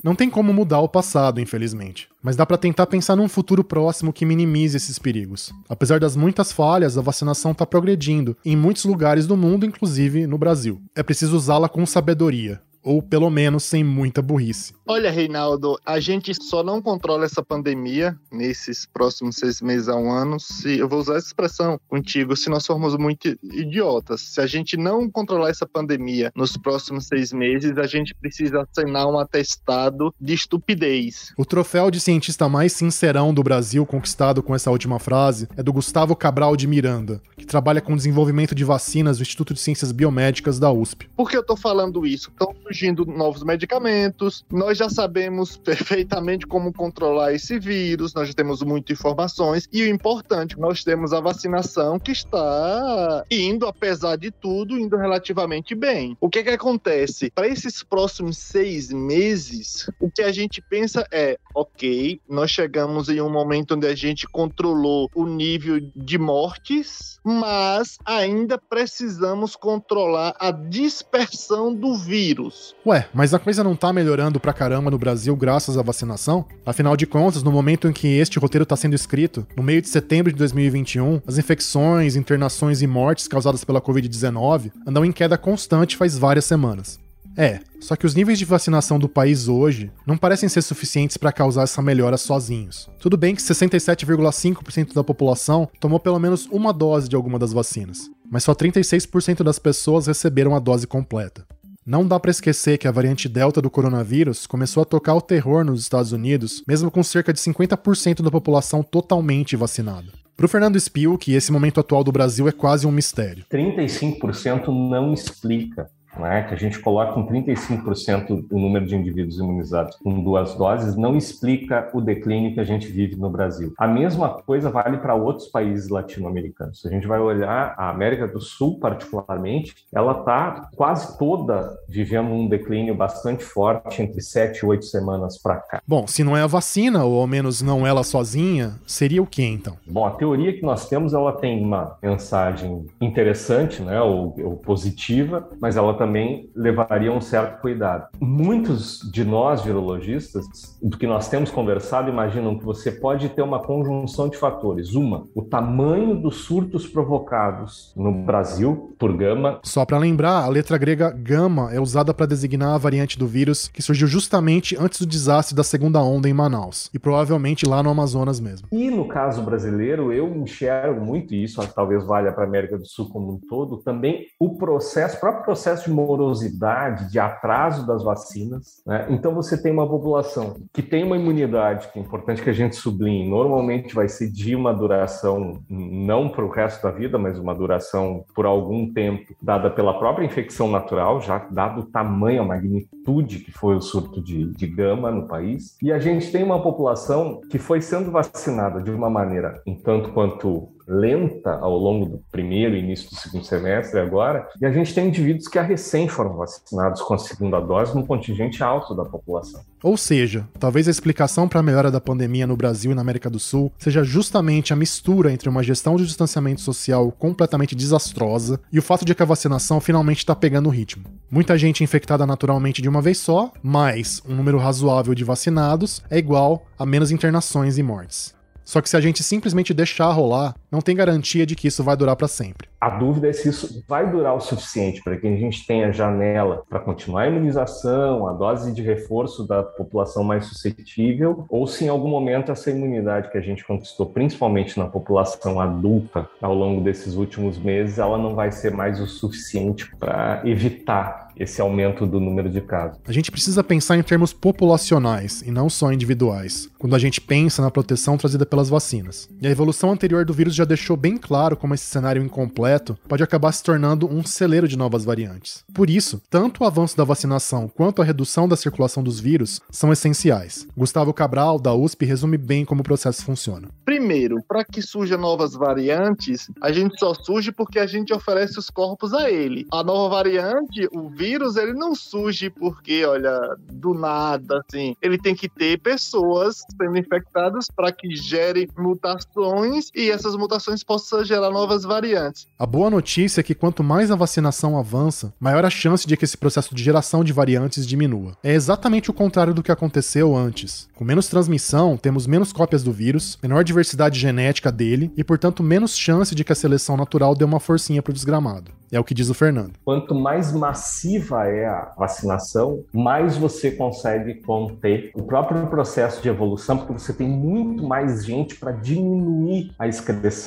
Não 0.04 0.16
tem 0.16 0.30
como 0.30 0.54
mudar 0.54 0.82
o 0.82 0.90
passado, 0.90 1.40
infelizmente, 1.40 2.10
mas 2.22 2.36
dá 2.36 2.46
para 2.46 2.58
tentar 2.58 2.88
pensar 2.88 3.16
num 3.16 3.30
futuro 3.30 3.64
próximo 3.64 4.12
que 4.12 4.26
minimize 4.26 4.76
esses 4.76 5.00
perigos. 5.00 5.54
Apesar 5.70 5.98
das 5.98 6.14
muitas 6.14 6.52
falhas, 6.52 6.98
a 6.98 7.02
vacinação 7.02 7.54
está 7.54 7.66
progredindo 7.66 8.36
em 8.44 8.54
muitos 8.54 8.84
lugares 8.84 9.26
do 9.26 9.38
mundo, 9.38 9.66
inclusive 9.66 10.28
no 10.28 10.38
Brasil. 10.38 10.82
É 10.94 11.02
preciso 11.02 11.38
usá-la 11.38 11.70
com 11.70 11.86
sabedoria, 11.86 12.62
ou 12.84 13.02
pelo 13.02 13.30
menos 13.30 13.64
sem 13.64 13.82
muita 13.82 14.22
burrice. 14.22 14.74
Olha, 14.86 15.10
Reinaldo, 15.10 15.80
a 15.86 15.98
gente 15.98 16.34
só 16.44 16.62
não 16.62 16.82
controla 16.82 17.24
essa 17.24 17.42
pandemia 17.42 18.18
nesses 18.30 18.86
próximos 18.86 19.38
seis 19.38 19.62
meses 19.62 19.88
a 19.88 19.96
um 19.96 20.12
ano, 20.12 20.38
se 20.42 20.78
eu 20.78 20.90
vou 20.90 21.00
usar 21.00 21.16
essa 21.16 21.28
expressão 21.28 21.80
contigo, 21.88 22.36
se 22.36 22.50
nós 22.50 22.66
formos 22.66 22.98
muito 22.98 23.30
idiotas. 23.42 24.20
Se 24.20 24.42
a 24.42 24.46
gente 24.46 24.76
não 24.76 25.10
controlar 25.10 25.50
essa 25.50 25.66
pandemia 25.66 26.34
nos 26.36 26.58
próximos 26.58 27.08
seis 27.08 27.32
meses, 27.32 27.78
a 27.78 27.88
gente 27.88 28.14
precisa 28.14 28.68
assinar 28.70 29.08
um 29.08 29.18
atestado 29.18 30.14
de 30.20 30.34
estupidez. 30.34 31.32
O 31.38 31.46
troféu 31.46 31.90
de 31.90 32.02
cientista 32.02 32.50
mais 32.50 32.74
sincerão 32.74 33.34
do 33.34 33.42
Brasil, 33.42 33.86
conquistado 33.86 34.44
com 34.44 34.54
essa 34.54 34.70
última 34.70 35.00
frase, 35.00 35.48
é 35.56 35.64
do 35.64 35.72
Gustavo 35.72 36.14
Cabral 36.14 36.58
de 36.58 36.68
Miranda, 36.68 37.22
que 37.38 37.46
trabalha 37.46 37.80
com 37.80 37.96
desenvolvimento 37.96 38.54
de 38.54 38.66
vacinas 38.66 39.18
do 39.18 39.22
Instituto 39.22 39.54
de 39.54 39.62
Ciências 39.62 39.94
Biomédicas 39.94 40.60
da 40.60 40.70
USP. 40.70 41.10
Por 41.16 41.30
que 41.30 41.38
eu 41.38 41.44
tô 41.44 41.56
falando 41.56 42.06
isso? 42.06 42.30
Estão 42.30 42.54
surgindo 42.64 43.06
novos 43.06 43.44
medicamentos, 43.46 44.44
nós 44.74 44.80
já 44.80 44.90
sabemos 44.90 45.56
perfeitamente 45.56 46.48
como 46.48 46.74
controlar 46.74 47.32
esse 47.32 47.60
vírus, 47.60 48.12
nós 48.16 48.28
já 48.28 48.34
temos 48.34 48.64
muitas 48.64 48.98
informações, 48.98 49.70
e 49.72 49.84
o 49.84 49.88
importante, 49.88 50.60
nós 50.60 50.84
temos 50.84 51.14
a 51.14 51.20
vacinação 51.20 52.00
que 52.00 52.12
está 52.12 53.24
indo, 53.30 53.68
apesar 53.68 54.16
de 54.16 54.32
tudo, 54.32 54.76
indo 54.80 54.98
relativamente 54.98 55.76
bem. 55.76 56.18
O 56.20 56.28
que 56.28 56.40
é 56.40 56.44
que 56.44 56.50
acontece? 56.50 57.30
Para 57.30 57.48
esses 57.48 57.84
próximos 57.84 58.40
seis 58.40 58.92
meses, 58.92 59.88
o 60.00 60.10
que 60.10 60.24
a 60.24 60.32
gente 60.32 60.60
pensa 60.60 61.06
é, 61.12 61.38
ok, 61.54 62.20
nós 62.30 62.52
chegamos 62.52 63.10
em 63.10 63.22
um 63.22 63.30
momento 63.30 63.76
onde 63.76 63.88
a 63.88 63.96
gente 63.96 64.28
controlou 64.28 65.10
o 65.16 65.26
nível 65.26 65.80
de 65.96 66.18
mortes, 66.18 67.20
mas 67.24 67.98
ainda 68.06 68.58
precisamos 68.58 69.56
controlar 69.56 70.36
a 70.40 70.52
dispersão 70.52 71.74
do 71.74 71.96
vírus. 71.96 72.76
Ué, 72.86 73.08
mas 73.14 73.34
a 73.34 73.40
coisa 73.40 73.64
não 73.64 73.76
tá 73.76 73.94
melhorando 73.94 74.40
pra 74.40 74.54
caramba 74.54 74.92
no 74.92 74.98
Brasil 74.98 75.36
graças 75.36 75.78
à 75.78 75.82
vacinação? 75.82 76.46
Afinal 76.66 76.98
de 76.98 77.06
contas, 77.06 77.44
no 77.44 77.52
momento 77.52 77.88
em 77.88 77.94
que 77.94 78.08
este 78.08 78.40
roteiro 78.40 78.64
está 78.64 78.76
sendo 78.76 78.96
escrito, 78.96 79.46
no 79.56 79.64
meio 79.64 79.82
de 79.82 79.90
setembro 79.90 80.32
de 80.32 80.38
2021, 80.38 81.22
as 81.28 81.38
infecções, 81.38 82.16
internações 82.16 82.82
e 82.82 82.88
mortes 82.88 83.28
causadas 83.28 83.64
pela 83.64 83.82
Covid-19 83.82 84.72
andam 84.88 85.06
em 85.06 85.12
queda 85.12 85.38
constante 85.38 85.98
faz 85.98 86.18
várias 86.18 86.46
semanas. 86.46 87.03
É, 87.38 87.60
só 87.80 87.96
que 87.96 88.06
os 88.06 88.14
níveis 88.14 88.38
de 88.38 88.46
vacinação 88.46 89.00
do 89.00 89.10
país 89.10 89.48
hoje 89.48 89.92
não 90.06 90.18
parecem 90.18 90.48
ser 90.48 90.62
suficientes 90.62 91.18
para 91.18 91.32
causar 91.32 91.64
essa 91.64 91.82
melhora 91.82 92.18
sozinhos. 92.18 92.90
Tudo 93.00 93.18
bem 93.18 93.36
que 93.36 93.42
67,5% 93.42 94.94
da 94.94 95.04
população 95.04 95.68
tomou 95.80 96.00
pelo 96.00 96.20
menos 96.20 96.48
uma 96.52 96.72
dose 96.72 97.10
de 97.10 97.16
alguma 97.16 97.40
das 97.40 97.52
vacinas, 97.52 98.10
mas 98.30 98.44
só 98.44 98.54
36% 98.54 99.44
das 99.44 99.58
pessoas 99.58 100.08
receberam 100.08 100.56
a 100.56 100.60
dose 100.60 100.86
completa. 100.86 101.46
Não 101.86 102.08
dá 102.08 102.18
para 102.18 102.32
esquecer 102.32 102.78
que 102.78 102.88
a 102.88 102.92
variante 102.92 103.28
Delta 103.28 103.62
do 103.62 103.70
coronavírus 103.70 104.48
começou 104.48 104.84
a 104.84 104.86
tocar 104.86 105.16
o 105.16 105.22
terror 105.22 105.66
nos 105.66 105.82
Estados 105.82 106.14
Unidos, 106.14 106.64
mesmo 106.66 106.90
com 106.90 107.04
cerca 107.04 107.34
de 107.34 107.40
50% 107.40 108.22
da 108.22 108.32
população 108.32 108.82
totalmente 108.82 109.58
vacinada. 109.58 110.08
Para 110.38 110.46
o 110.46 110.50
Fernando 110.50 110.80
Spielk, 110.80 111.32
esse 111.32 111.52
momento 111.52 111.82
atual 111.82 112.04
do 112.04 112.12
Brasil 112.12 112.48
é 112.48 112.54
quase 112.54 112.88
um 112.88 112.92
mistério. 112.92 113.46
35% 113.52 114.68
não 114.68 115.14
explica 115.14 115.90
né, 116.18 116.44
que 116.44 116.54
a 116.54 116.58
gente 116.58 116.80
coloca 116.80 117.14
com 117.14 117.26
35% 117.28 118.46
o 118.52 118.60
número 118.60 118.86
de 118.86 118.96
indivíduos 118.96 119.38
imunizados 119.40 119.96
com 119.98 120.24
duas 120.24 120.56
doses, 120.56 120.96
não 120.96 121.16
explica 121.16 121.90
o 121.94 122.02
declínio 122.02 122.54
que 122.54 122.60
a 122.60 122.64
gente 122.64 122.88
vive 122.88 123.16
no 123.16 123.30
Brasil. 123.30 123.74
A 123.78 123.88
mesma 123.88 124.30
coisa 124.30 124.70
vale 124.70 124.98
para 124.98 125.16
outros 125.16 125.48
países 125.48 125.90
latino-americanos. 125.90 126.82
Se 126.82 126.88
a 126.88 126.92
gente 126.92 127.08
vai 127.08 127.20
olhar 127.20 127.74
a 127.78 127.90
América 127.90 128.28
do 128.28 128.42
Sul, 128.42 128.80
particularmente, 128.80 129.76
ela 129.94 130.20
está 130.20 130.70
quase 130.76 131.18
toda 131.18 131.78
vivendo 131.88 132.30
um 132.30 132.48
declínio 132.48 132.96
bastante 132.96 133.44
forte 133.44 134.02
entre 134.02 134.22
7 134.22 134.60
e 134.60 134.66
8 134.66 134.86
semanas 134.86 135.38
para 135.38 135.58
cá. 135.58 135.82
Bom, 135.88 136.08
se 136.08 136.24
não 136.24 136.36
é 136.36 136.42
a 136.42 136.48
vacina, 136.48 137.04
ou 137.04 137.20
ao 137.20 137.28
menos 137.28 137.62
não 137.62 137.86
ela 137.86 138.04
sozinha, 138.04 138.74
seria 138.86 139.22
o 139.22 139.28
que 139.28 139.44
então? 139.44 139.78
Bom, 139.86 140.06
a 140.06 140.12
teoria 140.12 140.54
que 140.54 140.64
nós 140.64 140.88
temos, 140.88 141.14
ela 141.14 141.32
tem 141.34 141.64
uma 141.64 141.98
mensagem 142.02 142.86
interessante, 143.02 143.82
né, 143.82 144.02
ou, 144.02 144.36
ou 144.44 144.58
positiva, 144.58 145.48
mas 145.60 145.78
ela 145.78 145.94
também 146.04 146.50
levaria 146.54 147.12
um 147.12 147.22
certo 147.22 147.62
cuidado. 147.62 148.08
Muitos 148.20 149.00
de 149.12 149.24
nós, 149.24 149.62
virologistas, 149.62 150.46
do 150.82 150.98
que 150.98 151.08
nós 151.08 151.30
temos 151.30 151.50
conversado, 151.50 152.10
imaginam 152.10 152.58
que 152.58 152.66
você 152.66 152.92
pode 152.92 153.30
ter 153.30 153.42
uma 153.42 153.64
conjunção 153.64 154.28
de 154.28 154.38
fatores. 154.38 154.96
Uma, 154.96 155.26
o 155.34 155.42
tamanho 155.42 156.16
dos 156.16 156.44
surtos 156.44 156.86
provocados 156.86 157.94
no 157.96 158.12
Brasil 158.12 158.94
por 159.00 159.16
gama. 159.16 159.60
Só 159.64 159.86
para 159.86 159.98
lembrar, 159.98 160.44
a 160.44 160.48
letra 160.50 160.78
grega 160.78 161.10
gama 161.10 161.74
é 161.74 161.80
usada 161.80 162.14
para 162.14 162.26
designar 162.26 162.76
a 162.76 162.78
variante 162.78 163.18
do 163.18 163.26
vírus 163.26 163.70
que 163.70 163.82
surgiu 163.82 164.08
justamente 164.08 164.76
antes 164.78 165.00
do 165.00 165.06
desastre 165.06 165.56
da 165.56 165.64
segunda 165.64 166.02
onda 166.02 166.28
em 166.28 166.34
Manaus, 166.34 166.90
e 166.94 167.00
provavelmente 167.00 167.66
lá 167.66 167.82
no 167.82 167.90
Amazonas 167.90 168.42
mesmo. 168.42 168.68
E 168.72 168.90
no 168.90 169.08
caso 169.08 169.42
brasileiro, 169.42 170.12
eu 170.12 170.28
enxergo 170.36 171.00
muito 171.00 171.34
isso, 171.34 171.66
talvez 171.74 172.06
valha 172.06 172.34
para 172.34 172.44
a 172.44 172.48
América 172.48 172.78
do 172.78 172.86
Sul 172.86 173.10
como 173.10 173.34
um 173.34 173.40
todo, 173.48 173.78
também 173.78 174.26
o 174.40 174.58
processo, 174.58 175.18
o 175.18 175.20
próprio 175.20 175.46
processo 175.46 175.86
de 175.86 175.93
morosidade, 175.94 177.12
de 177.12 177.20
atraso 177.20 177.86
das 177.86 178.04
vacinas. 178.04 178.82
Né? 178.86 179.08
Então 179.10 179.34
você 179.34 179.62
tem 179.62 179.72
uma 179.72 179.88
população 179.88 180.56
que 180.74 180.82
tem 180.82 181.04
uma 181.04 181.16
imunidade, 181.16 181.88
que 181.92 182.00
é 182.00 182.02
importante 182.02 182.42
que 182.42 182.50
a 182.50 182.54
gente 182.54 182.76
sublinhe, 182.76 183.30
normalmente 183.30 183.94
vai 183.94 184.10
ser 184.10 184.30
de 184.30 184.56
uma 184.56 184.74
duração, 184.74 185.62
não 185.70 186.30
para 186.30 186.44
o 186.44 186.50
resto 186.50 186.84
da 186.84 186.92
vida, 186.92 187.18
mas 187.18 187.38
uma 187.38 187.54
duração 187.54 188.26
por 188.36 188.46
algum 188.46 188.92
tempo, 188.92 189.34
dada 189.42 189.70
pela 189.70 189.98
própria 189.98 190.26
infecção 190.26 190.70
natural, 190.70 191.22
já 191.22 191.38
dado 191.52 191.82
o 191.82 191.86
tamanho, 191.86 192.42
a 192.42 192.46
magnitude 192.46 193.40
que 193.40 193.52
foi 193.52 193.76
o 193.76 193.82
surto 193.82 194.22
de, 194.22 194.52
de 194.52 194.68
gama 194.68 195.12
no 195.12 195.28
país. 195.28 195.78
E 195.82 195.92
a 195.92 196.00
gente 196.00 196.32
tem 196.32 196.44
uma 196.44 196.62
população 196.62 197.42
que 197.50 197.60
foi 197.60 197.82
sendo 197.82 198.12
vacinada 198.12 198.82
de 198.82 198.92
uma 198.92 199.10
maneira 199.10 199.62
um 199.68 199.76
tanto 199.76 200.12
quanto 200.12 200.70
lenta 200.88 201.52
ao 201.52 201.78
longo 201.78 202.06
do 202.06 202.24
primeiro 202.32 202.76
e 202.76 202.80
início 202.80 203.10
do 203.10 203.16
segundo 203.16 203.46
semestre 203.46 204.00
agora, 204.00 204.48
e 204.62 204.66
a 204.66 204.72
gente 204.72 204.94
tem 204.94 205.08
indivíduos 205.08 205.48
que 205.48 205.60
a 205.60 205.62
recém 205.62 206.08
foram 206.08 206.36
vacinados 206.36 207.02
com 207.02 207.14
a 207.14 207.18
segunda 207.18 207.60
dose 207.60 207.96
num 207.96 208.06
contingente 208.06 208.64
alto 208.64 208.96
da 208.96 209.06
população. 209.06 209.62
Ou 209.84 209.98
seja, 209.98 210.48
talvez 210.60 210.88
a 210.88 210.92
explicação 210.92 211.48
para 211.48 211.60
a 211.60 211.64
melhora 211.64 211.92
da 211.92 212.00
pandemia 212.00 212.48
no 212.48 212.56
Brasil 212.56 212.92
e 212.92 212.96
na 212.96 213.02
América 213.02 213.30
do 213.30 213.40
Sul 213.40 213.72
seja 213.78 214.04
justamente 214.04 214.72
a 214.72 214.78
mistura 214.78 215.32
entre 215.32 215.50
uma 215.50 215.62
gestão 215.62 215.96
de 215.98 216.06
distanciamento 216.06 216.62
social 216.62 217.12
completamente 217.12 217.76
desastrosa 217.76 218.60
e 218.72 218.80
o 218.80 218.82
fato 218.82 219.04
de 219.04 219.14
que 219.14 219.22
a 219.22 219.26
vacinação 219.26 219.82
finalmente 219.82 220.20
está 220.20 220.34
pegando 220.34 220.68
o 220.68 220.72
ritmo. 220.72 221.06
Muita 221.30 221.58
gente 221.58 221.84
infectada 221.84 222.26
naturalmente 222.26 222.82
de 222.82 222.88
uma 222.88 223.02
vez 223.02 223.18
só, 223.18 223.52
mas 223.62 224.22
um 224.28 224.36
número 224.36 224.58
razoável 224.58 225.14
de 225.14 225.24
vacinados 225.24 226.02
é 226.10 226.18
igual 226.18 226.66
a 226.80 226.86
menos 226.86 227.12
internações 227.12 227.78
e 227.78 227.84
mortes. 227.84 228.34
Só 228.64 228.82
que 228.82 228.90
se 228.90 228.96
a 228.96 229.02
gente 229.02 229.22
simplesmente 229.22 229.74
deixar 229.74 230.12
rolar, 230.12 230.56
não 230.74 230.82
tem 230.82 230.96
garantia 230.96 231.46
de 231.46 231.56
que 231.56 231.68
isso 231.68 231.84
vai 231.84 231.96
durar 231.96 232.16
para 232.16 232.28
sempre. 232.28 232.68
A 232.82 232.90
dúvida 232.90 233.30
é 233.30 233.34
se 233.34 233.48
isso 233.48 233.86
vai 233.88 234.10
durar 234.10 234.36
o 234.36 234.40
suficiente 234.40 235.04
para 235.04 235.16
que 235.16 235.28
a 235.28 235.36
gente 235.36 235.68
tenha 235.68 235.94
janela 235.94 236.64
para 236.68 236.80
continuar 236.80 237.22
a 237.22 237.28
imunização, 237.28 238.28
a 238.28 238.34
dose 238.34 238.74
de 238.74 238.82
reforço 238.82 239.48
da 239.48 239.62
população 239.62 240.24
mais 240.24 240.48
suscetível, 240.48 241.46
ou 241.48 241.68
se 241.68 241.86
em 241.86 241.90
algum 241.90 242.10
momento 242.10 242.52
essa 242.52 242.72
imunidade 242.72 243.30
que 243.30 243.38
a 243.38 243.42
gente 243.42 243.64
conquistou, 243.64 244.08
principalmente 244.08 244.80
na 244.80 244.88
população 244.88 245.62
adulta, 245.62 246.28
ao 246.42 246.56
longo 246.56 246.82
desses 246.82 247.14
últimos 247.14 247.60
meses, 247.60 248.00
ela 248.00 248.18
não 248.18 248.34
vai 248.34 248.52
ser 248.52 248.72
mais 248.72 249.00
o 249.00 249.06
suficiente 249.06 249.96
para 249.98 250.42
evitar 250.44 251.24
esse 251.38 251.62
aumento 251.62 252.06
do 252.06 252.20
número 252.20 252.50
de 252.50 252.62
casos. 252.62 253.00
A 253.08 253.12
gente 253.12 253.32
precisa 253.32 253.64
pensar 253.64 253.98
em 253.98 254.04
termos 254.04 254.34
populacionais 254.34 255.42
e 255.42 255.52
não 255.52 255.70
só 255.70 255.92
individuais, 255.92 256.70
quando 256.78 256.96
a 256.96 257.00
gente 257.00 257.20
pensa 257.20 257.62
na 257.62 257.72
proteção 257.72 258.18
trazida 258.18 258.46
pelas 258.46 258.70
vacinas. 258.70 259.30
E 259.42 259.48
a 259.48 259.50
evolução 259.50 259.92
anterior 259.92 260.26
do 260.26 260.34
vírus 260.34 260.56
já 260.56 260.63
deixou 260.66 260.96
bem 260.96 261.18
claro 261.18 261.58
como 261.58 261.74
esse 261.74 261.86
cenário 261.86 262.24
incompleto 262.24 262.98
pode 263.08 263.24
acabar 263.24 263.52
se 263.52 263.64
tornando 263.64 264.08
um 264.08 264.24
celeiro 264.24 264.68
de 264.68 264.78
novas 264.78 265.06
variantes. 265.06 265.64
Por 265.74 265.90
isso, 265.90 266.22
tanto 266.30 266.64
o 266.64 266.68
avanço 266.68 266.98
da 266.98 267.04
vacinação 267.04 267.68
quanto 267.68 268.02
a 268.02 268.06
redução 268.06 268.48
da 268.48 268.56
circulação 268.56 269.04
dos 269.04 269.20
vírus 269.20 269.62
são 269.70 269.92
essenciais. 269.92 270.68
Gustavo 270.76 271.14
Cabral, 271.14 271.60
da 271.60 271.74
USP, 271.74 272.06
resume 272.06 272.38
bem 272.38 272.66
como 272.66 272.82
o 272.82 272.84
processo 272.84 273.24
funciona. 273.24 273.70
Primeiro, 273.86 274.42
para 274.48 274.64
que 274.64 274.82
surjam 274.82 275.20
novas 275.20 275.54
variantes, 275.54 276.50
a 276.62 276.72
gente 276.72 276.98
só 276.98 277.14
surge 277.14 277.52
porque 277.52 277.80
a 277.80 277.86
gente 277.86 278.14
oferece 278.14 278.58
os 278.58 278.70
corpos 278.70 279.14
a 279.14 279.30
ele. 279.30 279.66
A 279.72 279.84
nova 279.84 280.16
variante, 280.16 280.88
o 280.92 281.10
vírus, 281.10 281.56
ele 281.56 281.74
não 281.74 281.96
surge 281.96 282.50
porque, 282.50 283.06
olha, 283.06 283.56
do 283.72 283.94
nada, 283.94 284.62
assim. 284.66 284.96
Ele 285.02 285.18
tem 285.18 285.36
que 285.36 285.50
ter 285.50 285.80
pessoas 285.80 286.62
sendo 286.78 286.98
infectadas 286.98 287.68
para 287.76 287.92
que 287.92 288.16
gere 288.16 288.70
mutações 288.78 289.90
e 289.96 290.10
essas 290.10 290.36
mutações 290.36 290.53
possam 290.86 291.24
gerar 291.24 291.50
novas 291.50 291.84
variantes. 291.84 292.48
A 292.58 292.66
boa 292.66 292.90
notícia 292.90 293.42
é 293.42 293.44
que 293.44 293.56
quanto 293.56 293.84
mais 293.84 294.12
a 294.12 294.16
vacinação 294.16 294.78
avança, 294.78 295.34
maior 295.40 295.66
a 295.66 295.70
chance 295.70 296.06
de 296.06 296.18
que 296.18 296.26
esse 296.26 296.38
processo 296.38 296.76
de 296.76 296.84
geração 296.84 297.24
de 297.24 297.34
variantes 297.34 297.88
diminua. 297.88 298.38
É 298.44 298.54
exatamente 298.54 299.10
o 299.10 299.14
contrário 299.14 299.54
do 299.54 299.64
que 299.64 299.72
aconteceu 299.72 300.36
antes. 300.36 300.88
Com 300.96 301.04
menos 301.04 301.28
transmissão, 301.28 301.98
temos 301.98 302.28
menos 302.28 302.54
cópias 302.54 302.84
do 302.84 302.92
vírus, 302.92 303.38
menor 303.42 303.64
diversidade 303.64 304.20
genética 304.20 304.72
dele 304.72 305.12
e, 305.18 305.24
portanto, 305.24 305.64
menos 305.64 305.98
chance 305.98 306.34
de 306.36 306.44
que 306.44 306.52
a 306.52 306.56
seleção 306.56 306.98
natural 306.98 307.36
dê 307.36 307.44
uma 307.44 307.60
forcinha 307.60 308.02
pro 308.02 308.14
desgramado. 308.14 308.72
É 308.92 309.00
o 309.00 309.04
que 309.04 309.16
diz 309.16 309.28
o 309.28 309.34
Fernando. 309.34 309.74
Quanto 309.84 310.14
mais 310.14 310.52
massiva 310.52 311.48
é 311.48 311.66
a 311.66 311.92
vacinação, 311.98 312.84
mais 312.94 313.36
você 313.36 313.72
consegue 313.72 314.36
conter 314.36 315.12
o 315.16 315.24
próprio 315.24 315.66
processo 315.66 316.22
de 316.22 316.30
evolução, 316.30 316.78
porque 316.78 316.94
você 316.94 317.12
tem 317.12 317.28
muito 317.28 317.84
mais 317.88 318.24
gente 318.24 318.56
para 318.56 318.72
diminuir 318.72 319.72
a 319.80 319.88
excreção 319.88 320.43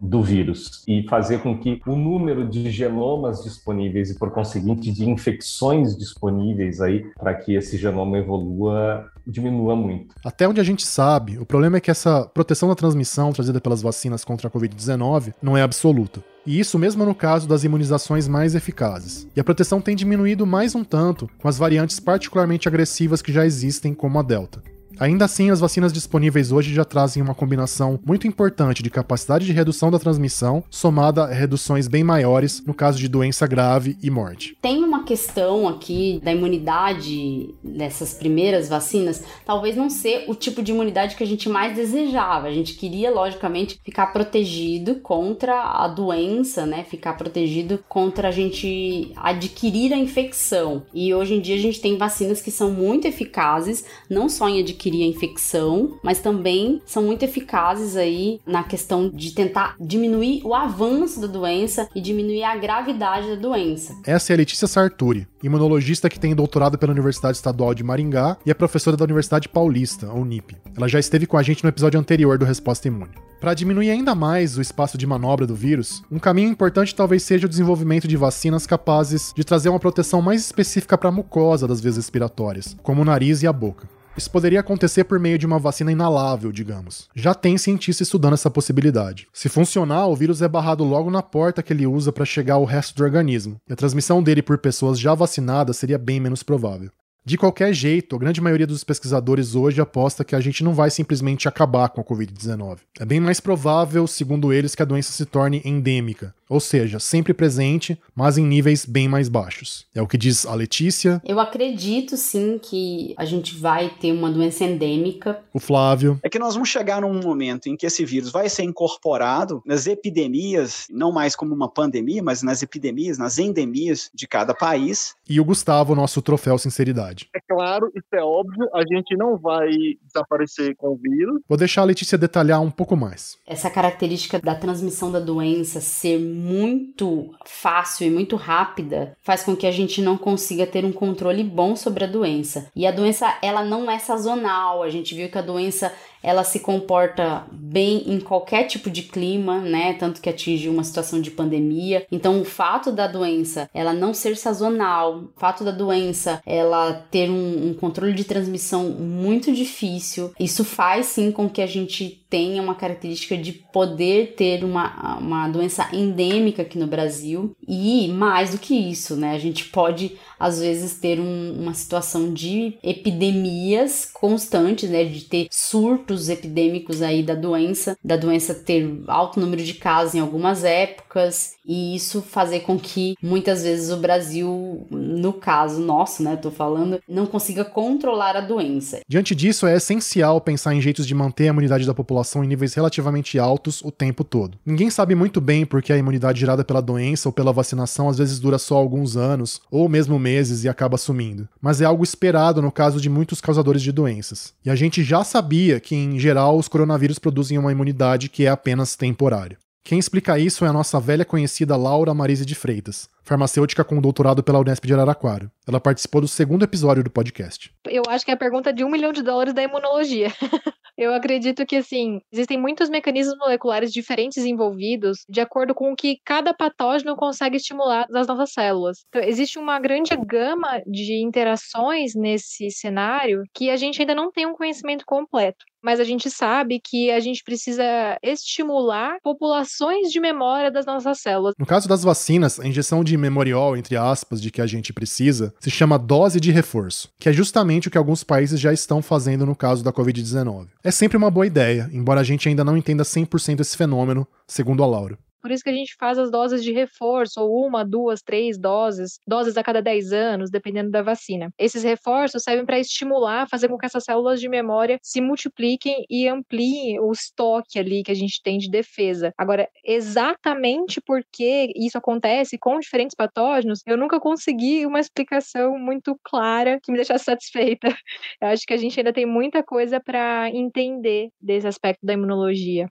do 0.00 0.22
vírus 0.22 0.82
e 0.88 1.06
fazer 1.08 1.42
com 1.42 1.58
que 1.58 1.80
o 1.86 1.94
número 1.94 2.48
de 2.48 2.70
genomas 2.70 3.42
disponíveis 3.42 4.10
e, 4.10 4.18
por 4.18 4.30
conseguinte, 4.30 4.90
de 4.90 5.08
infecções 5.08 5.96
disponíveis 5.96 6.80
aí 6.80 7.04
para 7.18 7.34
que 7.34 7.54
esse 7.54 7.76
genoma 7.76 8.16
evolua 8.16 9.10
diminua 9.26 9.76
muito. 9.76 10.14
Até 10.24 10.48
onde 10.48 10.60
a 10.60 10.64
gente 10.64 10.86
sabe, 10.86 11.38
o 11.38 11.44
problema 11.44 11.76
é 11.76 11.80
que 11.80 11.90
essa 11.90 12.24
proteção 12.24 12.68
da 12.68 12.74
transmissão 12.74 13.32
trazida 13.32 13.60
pelas 13.60 13.82
vacinas 13.82 14.24
contra 14.24 14.48
a 14.48 14.50
Covid-19 14.50 15.34
não 15.42 15.56
é 15.56 15.62
absoluta. 15.62 16.24
E 16.46 16.58
isso 16.58 16.78
mesmo 16.78 17.04
no 17.04 17.14
caso 17.14 17.46
das 17.46 17.62
imunizações 17.62 18.26
mais 18.26 18.54
eficazes. 18.54 19.28
E 19.36 19.40
a 19.40 19.44
proteção 19.44 19.80
tem 19.80 19.94
diminuído 19.94 20.46
mais 20.46 20.74
um 20.74 20.82
tanto 20.82 21.28
com 21.38 21.46
as 21.46 21.58
variantes 21.58 22.00
particularmente 22.00 22.66
agressivas 22.66 23.20
que 23.20 23.32
já 23.32 23.44
existem, 23.44 23.92
como 23.92 24.18
a 24.18 24.22
Delta. 24.22 24.62
Ainda 25.00 25.24
assim, 25.24 25.50
as 25.50 25.60
vacinas 25.60 25.94
disponíveis 25.94 26.52
hoje 26.52 26.74
já 26.74 26.84
trazem 26.84 27.22
uma 27.22 27.34
combinação 27.34 27.98
muito 28.04 28.26
importante 28.26 28.82
de 28.82 28.90
capacidade 28.90 29.46
de 29.46 29.52
redução 29.52 29.90
da 29.90 29.98
transmissão, 29.98 30.62
somada 30.70 31.24
a 31.24 31.32
reduções 31.32 31.88
bem 31.88 32.04
maiores 32.04 32.62
no 32.66 32.74
caso 32.74 32.98
de 32.98 33.08
doença 33.08 33.46
grave 33.46 33.96
e 34.02 34.10
morte. 34.10 34.58
Tem 34.60 34.84
uma 34.84 35.04
questão 35.04 35.66
aqui 35.66 36.20
da 36.22 36.30
imunidade 36.30 37.54
dessas 37.64 38.12
primeiras 38.12 38.68
vacinas, 38.68 39.24
talvez 39.46 39.74
não 39.74 39.88
ser 39.88 40.26
o 40.28 40.34
tipo 40.34 40.62
de 40.62 40.72
imunidade 40.72 41.16
que 41.16 41.22
a 41.24 41.26
gente 41.26 41.48
mais 41.48 41.74
desejava. 41.74 42.48
A 42.48 42.52
gente 42.52 42.74
queria, 42.74 43.10
logicamente, 43.10 43.80
ficar 43.82 44.08
protegido 44.08 44.96
contra 44.96 45.82
a 45.82 45.88
doença, 45.88 46.66
né? 46.66 46.84
Ficar 46.84 47.14
protegido 47.14 47.82
contra 47.88 48.28
a 48.28 48.30
gente 48.30 49.12
adquirir 49.16 49.94
a 49.94 49.96
infecção. 49.96 50.82
E 50.92 51.14
hoje 51.14 51.32
em 51.32 51.40
dia 51.40 51.54
a 51.54 51.58
gente 51.58 51.80
tem 51.80 51.96
vacinas 51.96 52.42
que 52.42 52.50
são 52.50 52.70
muito 52.70 53.08
eficazes, 53.08 53.82
não 54.10 54.28
só 54.28 54.46
em 54.46 54.60
adquirir 54.60 54.89
adquirir 54.90 55.04
a 55.04 55.06
infecção, 55.06 55.98
mas 56.02 56.18
também 56.18 56.82
são 56.84 57.04
muito 57.04 57.22
eficazes 57.22 57.96
aí 57.96 58.40
na 58.44 58.64
questão 58.64 59.08
de 59.08 59.32
tentar 59.32 59.76
diminuir 59.80 60.42
o 60.44 60.54
avanço 60.54 61.20
da 61.20 61.26
doença 61.26 61.88
e 61.94 62.00
diminuir 62.00 62.42
a 62.42 62.56
gravidade 62.56 63.28
da 63.28 63.36
doença. 63.36 63.94
Essa 64.04 64.32
é 64.32 64.34
a 64.34 64.36
Letícia 64.38 64.66
Sarturi, 64.66 65.26
imunologista 65.42 66.08
que 66.08 66.18
tem 66.18 66.34
doutorado 66.34 66.76
pela 66.76 66.92
Universidade 66.92 67.36
Estadual 67.36 67.74
de 67.74 67.84
Maringá 67.84 68.36
e 68.44 68.50
é 68.50 68.54
professora 68.54 68.96
da 68.96 69.04
Universidade 69.04 69.48
Paulista, 69.48 70.08
a 70.08 70.14
Unip. 70.14 70.56
Ela 70.76 70.88
já 70.88 70.98
esteve 70.98 71.26
com 71.26 71.36
a 71.36 71.42
gente 71.42 71.62
no 71.62 71.68
episódio 71.68 72.00
anterior 72.00 72.36
do 72.36 72.44
Resposta 72.44 72.88
Imune. 72.88 73.12
Para 73.40 73.54
diminuir 73.54 73.90
ainda 73.90 74.14
mais 74.14 74.58
o 74.58 74.60
espaço 74.60 74.98
de 74.98 75.06
manobra 75.06 75.46
do 75.46 75.54
vírus, 75.54 76.02
um 76.12 76.18
caminho 76.18 76.50
importante 76.50 76.94
talvez 76.94 77.22
seja 77.22 77.46
o 77.46 77.48
desenvolvimento 77.48 78.06
de 78.06 78.14
vacinas 78.14 78.66
capazes 78.66 79.32
de 79.34 79.42
trazer 79.44 79.70
uma 79.70 79.80
proteção 79.80 80.20
mais 80.20 80.42
específica 80.42 80.98
para 80.98 81.08
a 81.08 81.12
mucosa 81.12 81.66
das 81.66 81.80
vias 81.80 81.96
respiratórias, 81.96 82.76
como 82.82 83.00
o 83.00 83.04
nariz 83.04 83.42
e 83.42 83.46
a 83.46 83.52
boca. 83.52 83.88
Isso 84.16 84.30
poderia 84.30 84.60
acontecer 84.60 85.04
por 85.04 85.18
meio 85.18 85.38
de 85.38 85.46
uma 85.46 85.58
vacina 85.58 85.92
inalável, 85.92 86.52
digamos. 86.52 87.08
Já 87.14 87.32
tem 87.34 87.56
cientista 87.56 88.02
estudando 88.02 88.34
essa 88.34 88.50
possibilidade. 88.50 89.26
Se 89.32 89.48
funcionar, 89.48 90.06
o 90.06 90.16
vírus 90.16 90.42
é 90.42 90.48
barrado 90.48 90.84
logo 90.84 91.10
na 91.10 91.22
porta 91.22 91.62
que 91.62 91.72
ele 91.72 91.86
usa 91.86 92.12
para 92.12 92.24
chegar 92.24 92.54
ao 92.54 92.64
resto 92.64 92.94
do 92.96 93.04
organismo, 93.04 93.56
e 93.68 93.72
a 93.72 93.76
transmissão 93.76 94.22
dele 94.22 94.42
por 94.42 94.58
pessoas 94.58 94.98
já 94.98 95.14
vacinadas 95.14 95.76
seria 95.76 95.98
bem 95.98 96.20
menos 96.20 96.42
provável. 96.42 96.90
De 97.22 97.36
qualquer 97.36 97.72
jeito, 97.74 98.16
a 98.16 98.18
grande 98.18 98.40
maioria 98.40 98.66
dos 98.66 98.82
pesquisadores 98.82 99.54
hoje 99.54 99.80
aposta 99.80 100.24
que 100.24 100.34
a 100.34 100.40
gente 100.40 100.64
não 100.64 100.72
vai 100.72 100.90
simplesmente 100.90 101.46
acabar 101.46 101.90
com 101.90 102.00
a 102.00 102.04
Covid-19. 102.04 102.78
É 102.98 103.04
bem 103.04 103.20
mais 103.20 103.40
provável, 103.40 104.06
segundo 104.06 104.52
eles, 104.52 104.74
que 104.74 104.82
a 104.82 104.86
doença 104.86 105.12
se 105.12 105.26
torne 105.26 105.60
endêmica, 105.64 106.34
ou 106.50 106.58
seja, 106.58 106.98
sempre 106.98 107.32
presente, 107.32 107.96
mas 108.12 108.36
em 108.36 108.44
níveis 108.44 108.84
bem 108.84 109.08
mais 109.08 109.28
baixos. 109.28 109.86
É 109.94 110.02
o 110.02 110.06
que 110.06 110.18
diz 110.18 110.44
a 110.44 110.52
Letícia. 110.52 111.22
Eu 111.24 111.38
acredito 111.38 112.16
sim 112.16 112.58
que 112.60 113.14
a 113.16 113.24
gente 113.24 113.54
vai 113.54 113.88
ter 113.88 114.12
uma 114.12 114.28
doença 114.28 114.64
endêmica. 114.64 115.40
O 115.54 115.60
Flávio. 115.60 116.18
É 116.24 116.28
que 116.28 116.40
nós 116.40 116.54
vamos 116.54 116.68
chegar 116.68 117.02
num 117.02 117.20
momento 117.20 117.68
em 117.68 117.76
que 117.76 117.86
esse 117.86 118.04
vírus 118.04 118.32
vai 118.32 118.48
ser 118.48 118.64
incorporado 118.64 119.62
nas 119.64 119.86
epidemias, 119.86 120.88
não 120.90 121.12
mais 121.12 121.36
como 121.36 121.54
uma 121.54 121.68
pandemia, 121.68 122.20
mas 122.20 122.42
nas 122.42 122.64
epidemias, 122.64 123.16
nas 123.16 123.38
endemias 123.38 124.10
de 124.12 124.26
cada 124.26 124.52
país. 124.52 125.14
E 125.28 125.38
o 125.38 125.44
Gustavo, 125.44 125.94
nosso 125.94 126.20
troféu 126.20 126.58
sinceridade. 126.58 127.28
É 127.32 127.40
claro, 127.40 127.92
isso 127.94 128.08
é 128.12 128.22
óbvio, 128.22 128.68
a 128.74 128.80
gente 128.80 129.16
não 129.16 129.38
vai 129.38 129.70
desaparecer 130.04 130.74
com 130.74 130.88
o 130.88 130.96
vírus. 130.96 131.40
Vou 131.48 131.56
deixar 131.56 131.82
a 131.82 131.84
Letícia 131.84 132.18
detalhar 132.18 132.60
um 132.60 132.70
pouco 132.72 132.96
mais. 132.96 133.38
Essa 133.46 133.70
característica 133.70 134.40
da 134.40 134.56
transmissão 134.56 135.12
da 135.12 135.20
doença 135.20 135.80
ser 135.80 136.18
muito 136.40 137.34
fácil 137.44 138.06
e 138.06 138.10
muito 138.10 138.34
rápida 138.34 139.14
faz 139.22 139.42
com 139.42 139.54
que 139.54 139.66
a 139.66 139.70
gente 139.70 140.00
não 140.00 140.16
consiga 140.16 140.66
ter 140.66 140.84
um 140.84 140.92
controle 140.92 141.44
bom 141.44 141.76
sobre 141.76 142.04
a 142.04 142.06
doença. 142.06 142.70
E 142.74 142.86
a 142.86 142.90
doença, 142.90 143.36
ela 143.42 143.62
não 143.62 143.90
é 143.90 143.98
sazonal. 143.98 144.82
A 144.82 144.88
gente 144.88 145.14
viu 145.14 145.28
que 145.28 145.36
a 145.36 145.42
doença 145.42 145.92
ela 146.22 146.44
se 146.44 146.60
comporta 146.60 147.44
bem 147.52 148.04
em 148.06 148.20
qualquer 148.20 148.64
tipo 148.64 148.90
de 148.90 149.02
clima, 149.02 149.60
né? 149.60 149.94
Tanto 149.94 150.20
que 150.20 150.28
atinge 150.28 150.68
uma 150.68 150.84
situação 150.84 151.20
de 151.20 151.30
pandemia. 151.30 152.06
Então, 152.10 152.40
o 152.40 152.44
fato 152.44 152.92
da 152.92 153.06
doença 153.06 153.68
ela 153.72 153.92
não 153.92 154.12
ser 154.12 154.36
sazonal, 154.36 155.18
o 155.18 155.30
fato 155.36 155.64
da 155.64 155.70
doença 155.70 156.42
ela 156.44 156.92
ter 157.10 157.30
um, 157.30 157.68
um 157.68 157.74
controle 157.74 158.12
de 158.12 158.24
transmissão 158.24 158.90
muito 158.90 159.52
difícil, 159.52 160.32
isso 160.38 160.64
faz 160.64 161.06
sim 161.06 161.30
com 161.30 161.48
que 161.48 161.62
a 161.62 161.66
gente 161.66 162.20
tenha 162.30 162.62
uma 162.62 162.76
característica 162.76 163.36
de 163.36 163.52
poder 163.52 164.34
ter 164.36 164.64
uma, 164.64 165.18
uma 165.18 165.48
doença 165.48 165.88
endêmica 165.92 166.62
aqui 166.62 166.78
no 166.78 166.86
Brasil. 166.86 167.56
E 167.66 168.08
mais 168.08 168.50
do 168.50 168.58
que 168.58 168.74
isso, 168.74 169.16
né? 169.16 169.34
A 169.34 169.38
gente 169.38 169.64
pode 169.64 170.16
às 170.40 170.58
vezes 170.58 170.94
ter 170.94 171.20
um, 171.20 171.52
uma 171.60 171.74
situação 171.74 172.32
de 172.32 172.78
epidemias 172.82 174.10
constantes, 174.10 174.88
né, 174.88 175.04
de 175.04 175.20
ter 175.20 175.46
surtos 175.50 176.30
epidêmicos 176.30 177.02
aí 177.02 177.22
da 177.22 177.34
doença, 177.34 177.96
da 178.02 178.16
doença 178.16 178.54
ter 178.54 179.02
alto 179.06 179.38
número 179.38 179.62
de 179.62 179.74
casos 179.74 180.14
em 180.14 180.20
algumas 180.20 180.64
épocas 180.64 181.56
e 181.66 181.94
isso 181.94 182.22
fazer 182.22 182.60
com 182.60 182.78
que 182.78 183.14
muitas 183.22 183.62
vezes 183.62 183.90
o 183.90 183.98
Brasil, 183.98 184.86
no 184.90 185.34
caso 185.34 185.80
nosso, 185.80 186.22
né, 186.22 186.36
tô 186.36 186.50
falando, 186.50 187.00
não 187.06 187.26
consiga 187.26 187.64
controlar 187.64 188.34
a 188.34 188.40
doença. 188.40 189.00
Diante 189.06 189.34
disso, 189.34 189.66
é 189.66 189.76
essencial 189.76 190.40
pensar 190.40 190.74
em 190.74 190.80
jeitos 190.80 191.06
de 191.06 191.14
manter 191.14 191.44
a 191.44 191.50
imunidade 191.50 191.86
da 191.86 191.92
população 191.92 192.42
em 192.42 192.48
níveis 192.48 192.72
relativamente 192.72 193.38
altos 193.38 193.82
o 193.82 193.90
tempo 193.90 194.24
todo. 194.24 194.56
Ninguém 194.64 194.88
sabe 194.88 195.14
muito 195.14 195.40
bem 195.40 195.66
porque 195.66 195.92
a 195.92 195.98
imunidade 195.98 196.40
gerada 196.40 196.64
pela 196.64 196.80
doença 196.80 197.28
ou 197.28 197.32
pela 197.32 197.52
vacinação 197.52 198.08
às 198.08 198.16
vezes 198.16 198.38
dura 198.38 198.58
só 198.58 198.76
alguns 198.76 199.16
anos 199.16 199.60
ou 199.70 199.88
mesmo 199.88 200.18
meses 200.18 200.29
e 200.64 200.68
acaba 200.68 200.96
sumindo, 200.96 201.48
mas 201.60 201.80
é 201.80 201.84
algo 201.84 202.04
esperado 202.04 202.62
no 202.62 202.72
caso 202.72 203.00
de 203.00 203.08
muitos 203.08 203.40
causadores 203.40 203.82
de 203.82 203.92
doenças. 203.92 204.52
E 204.64 204.70
a 204.70 204.74
gente 204.74 205.02
já 205.02 205.24
sabia 205.24 205.80
que, 205.80 205.94
em 205.94 206.18
geral, 206.18 206.58
os 206.58 206.68
coronavírus 206.68 207.18
produzem 207.18 207.58
uma 207.58 207.72
imunidade 207.72 208.28
que 208.28 208.46
é 208.46 208.48
apenas 208.48 208.96
temporária. 208.96 209.58
Quem 209.82 209.98
explica 209.98 210.38
isso 210.38 210.64
é 210.64 210.68
a 210.68 210.72
nossa 210.72 211.00
velha 211.00 211.24
conhecida 211.24 211.76
Laura 211.76 212.14
Marise 212.14 212.44
de 212.44 212.54
Freitas, 212.54 213.08
farmacêutica 213.22 213.82
com 213.82 214.00
doutorado 214.00 214.42
pela 214.42 214.60
Unesp 214.60 214.86
de 214.86 214.94
Araraquara. 214.94 215.50
Ela 215.66 215.80
participou 215.80 216.20
do 216.20 216.28
segundo 216.28 216.64
episódio 216.64 217.02
do 217.02 217.10
podcast. 217.10 217.72
Eu 217.88 218.02
acho 218.08 218.24
que 218.24 218.30
é 218.30 218.34
a 218.34 218.36
pergunta 218.36 218.72
de 218.72 218.84
um 218.84 218.90
milhão 218.90 219.12
de 219.12 219.22
dólares 219.22 219.54
da 219.54 219.62
imunologia. 219.62 220.28
Eu 221.00 221.14
acredito 221.14 221.64
que, 221.64 221.76
assim, 221.76 222.20
existem 222.30 222.58
muitos 222.58 222.90
mecanismos 222.90 223.38
moleculares 223.38 223.90
diferentes 223.90 224.44
envolvidos 224.44 225.24
de 225.26 225.40
acordo 225.40 225.74
com 225.74 225.92
o 225.92 225.96
que 225.96 226.18
cada 226.22 226.52
patógeno 226.52 227.16
consegue 227.16 227.56
estimular 227.56 228.06
nas 228.10 228.26
nossas 228.26 228.52
células. 228.52 228.98
Então, 229.08 229.22
existe 229.22 229.58
uma 229.58 229.80
grande 229.80 230.14
gama 230.14 230.82
de 230.86 231.22
interações 231.22 232.14
nesse 232.14 232.70
cenário 232.70 233.44
que 233.54 233.70
a 233.70 233.76
gente 233.76 234.02
ainda 234.02 234.14
não 234.14 234.30
tem 234.30 234.44
um 234.44 234.52
conhecimento 234.52 235.06
completo 235.06 235.64
mas 235.82 236.00
a 236.00 236.04
gente 236.04 236.30
sabe 236.30 236.80
que 236.82 237.10
a 237.10 237.20
gente 237.20 237.42
precisa 237.42 237.82
estimular 238.22 239.18
populações 239.22 240.10
de 240.10 240.20
memória 240.20 240.70
das 240.70 240.86
nossas 240.86 241.20
células. 241.20 241.54
No 241.58 241.66
caso 241.66 241.88
das 241.88 242.02
vacinas, 242.02 242.60
a 242.60 242.66
injeção 242.66 243.02
de 243.02 243.16
memorial, 243.16 243.76
entre 243.76 243.96
aspas, 243.96 244.40
de 244.40 244.50
que 244.50 244.60
a 244.60 244.66
gente 244.66 244.92
precisa, 244.92 245.54
se 245.60 245.70
chama 245.70 245.98
dose 245.98 246.40
de 246.40 246.50
reforço, 246.50 247.08
que 247.18 247.28
é 247.28 247.32
justamente 247.32 247.88
o 247.88 247.90
que 247.90 247.98
alguns 247.98 248.22
países 248.24 248.60
já 248.60 248.72
estão 248.72 249.02
fazendo 249.02 249.46
no 249.46 249.56
caso 249.56 249.82
da 249.82 249.92
Covid-19. 249.92 250.68
É 250.82 250.90
sempre 250.90 251.16
uma 251.16 251.30
boa 251.30 251.46
ideia, 251.46 251.88
embora 251.92 252.20
a 252.20 252.24
gente 252.24 252.48
ainda 252.48 252.64
não 252.64 252.76
entenda 252.76 253.02
100% 253.02 253.60
esse 253.60 253.76
fenômeno, 253.76 254.26
segundo 254.46 254.82
a 254.82 254.86
Laura. 254.86 255.18
Por 255.40 255.50
isso 255.50 255.62
que 255.62 255.70
a 255.70 255.74
gente 255.74 255.94
faz 255.98 256.18
as 256.18 256.30
doses 256.30 256.62
de 256.62 256.72
reforço, 256.72 257.40
ou 257.40 257.66
uma, 257.66 257.84
duas, 257.84 258.22
três 258.22 258.58
doses, 258.58 259.18
doses 259.26 259.56
a 259.56 259.62
cada 259.62 259.80
10 259.80 260.12
anos, 260.12 260.50
dependendo 260.50 260.90
da 260.90 261.02
vacina. 261.02 261.52
Esses 261.58 261.82
reforços 261.82 262.42
servem 262.42 262.66
para 262.66 262.78
estimular, 262.78 263.48
fazer 263.48 263.68
com 263.68 263.78
que 263.78 263.86
essas 263.86 264.04
células 264.04 264.40
de 264.40 264.48
memória 264.48 264.98
se 265.02 265.20
multipliquem 265.20 266.04
e 266.08 266.28
ampliem 266.28 267.00
o 267.00 267.10
estoque 267.12 267.78
ali 267.78 268.02
que 268.02 268.10
a 268.10 268.14
gente 268.14 268.40
tem 268.42 268.58
de 268.58 268.70
defesa. 268.70 269.32
Agora, 269.36 269.68
exatamente 269.84 271.00
por 271.00 271.22
que 271.32 271.72
isso 271.76 271.98
acontece 271.98 272.58
com 272.58 272.78
diferentes 272.78 273.14
patógenos, 273.14 273.80
eu 273.86 273.96
nunca 273.96 274.20
consegui 274.20 274.86
uma 274.86 275.00
explicação 275.00 275.78
muito 275.78 276.18
clara 276.22 276.78
que 276.82 276.92
me 276.92 276.98
deixasse 276.98 277.24
satisfeita. 277.24 277.88
Eu 278.40 278.48
acho 278.48 278.64
que 278.66 278.74
a 278.74 278.76
gente 278.76 278.98
ainda 278.98 279.12
tem 279.12 279.26
muita 279.26 279.62
coisa 279.62 280.00
para 280.00 280.48
entender 280.50 281.28
desse 281.40 281.66
aspecto 281.66 282.04
da 282.04 282.12
imunologia. 282.12 282.88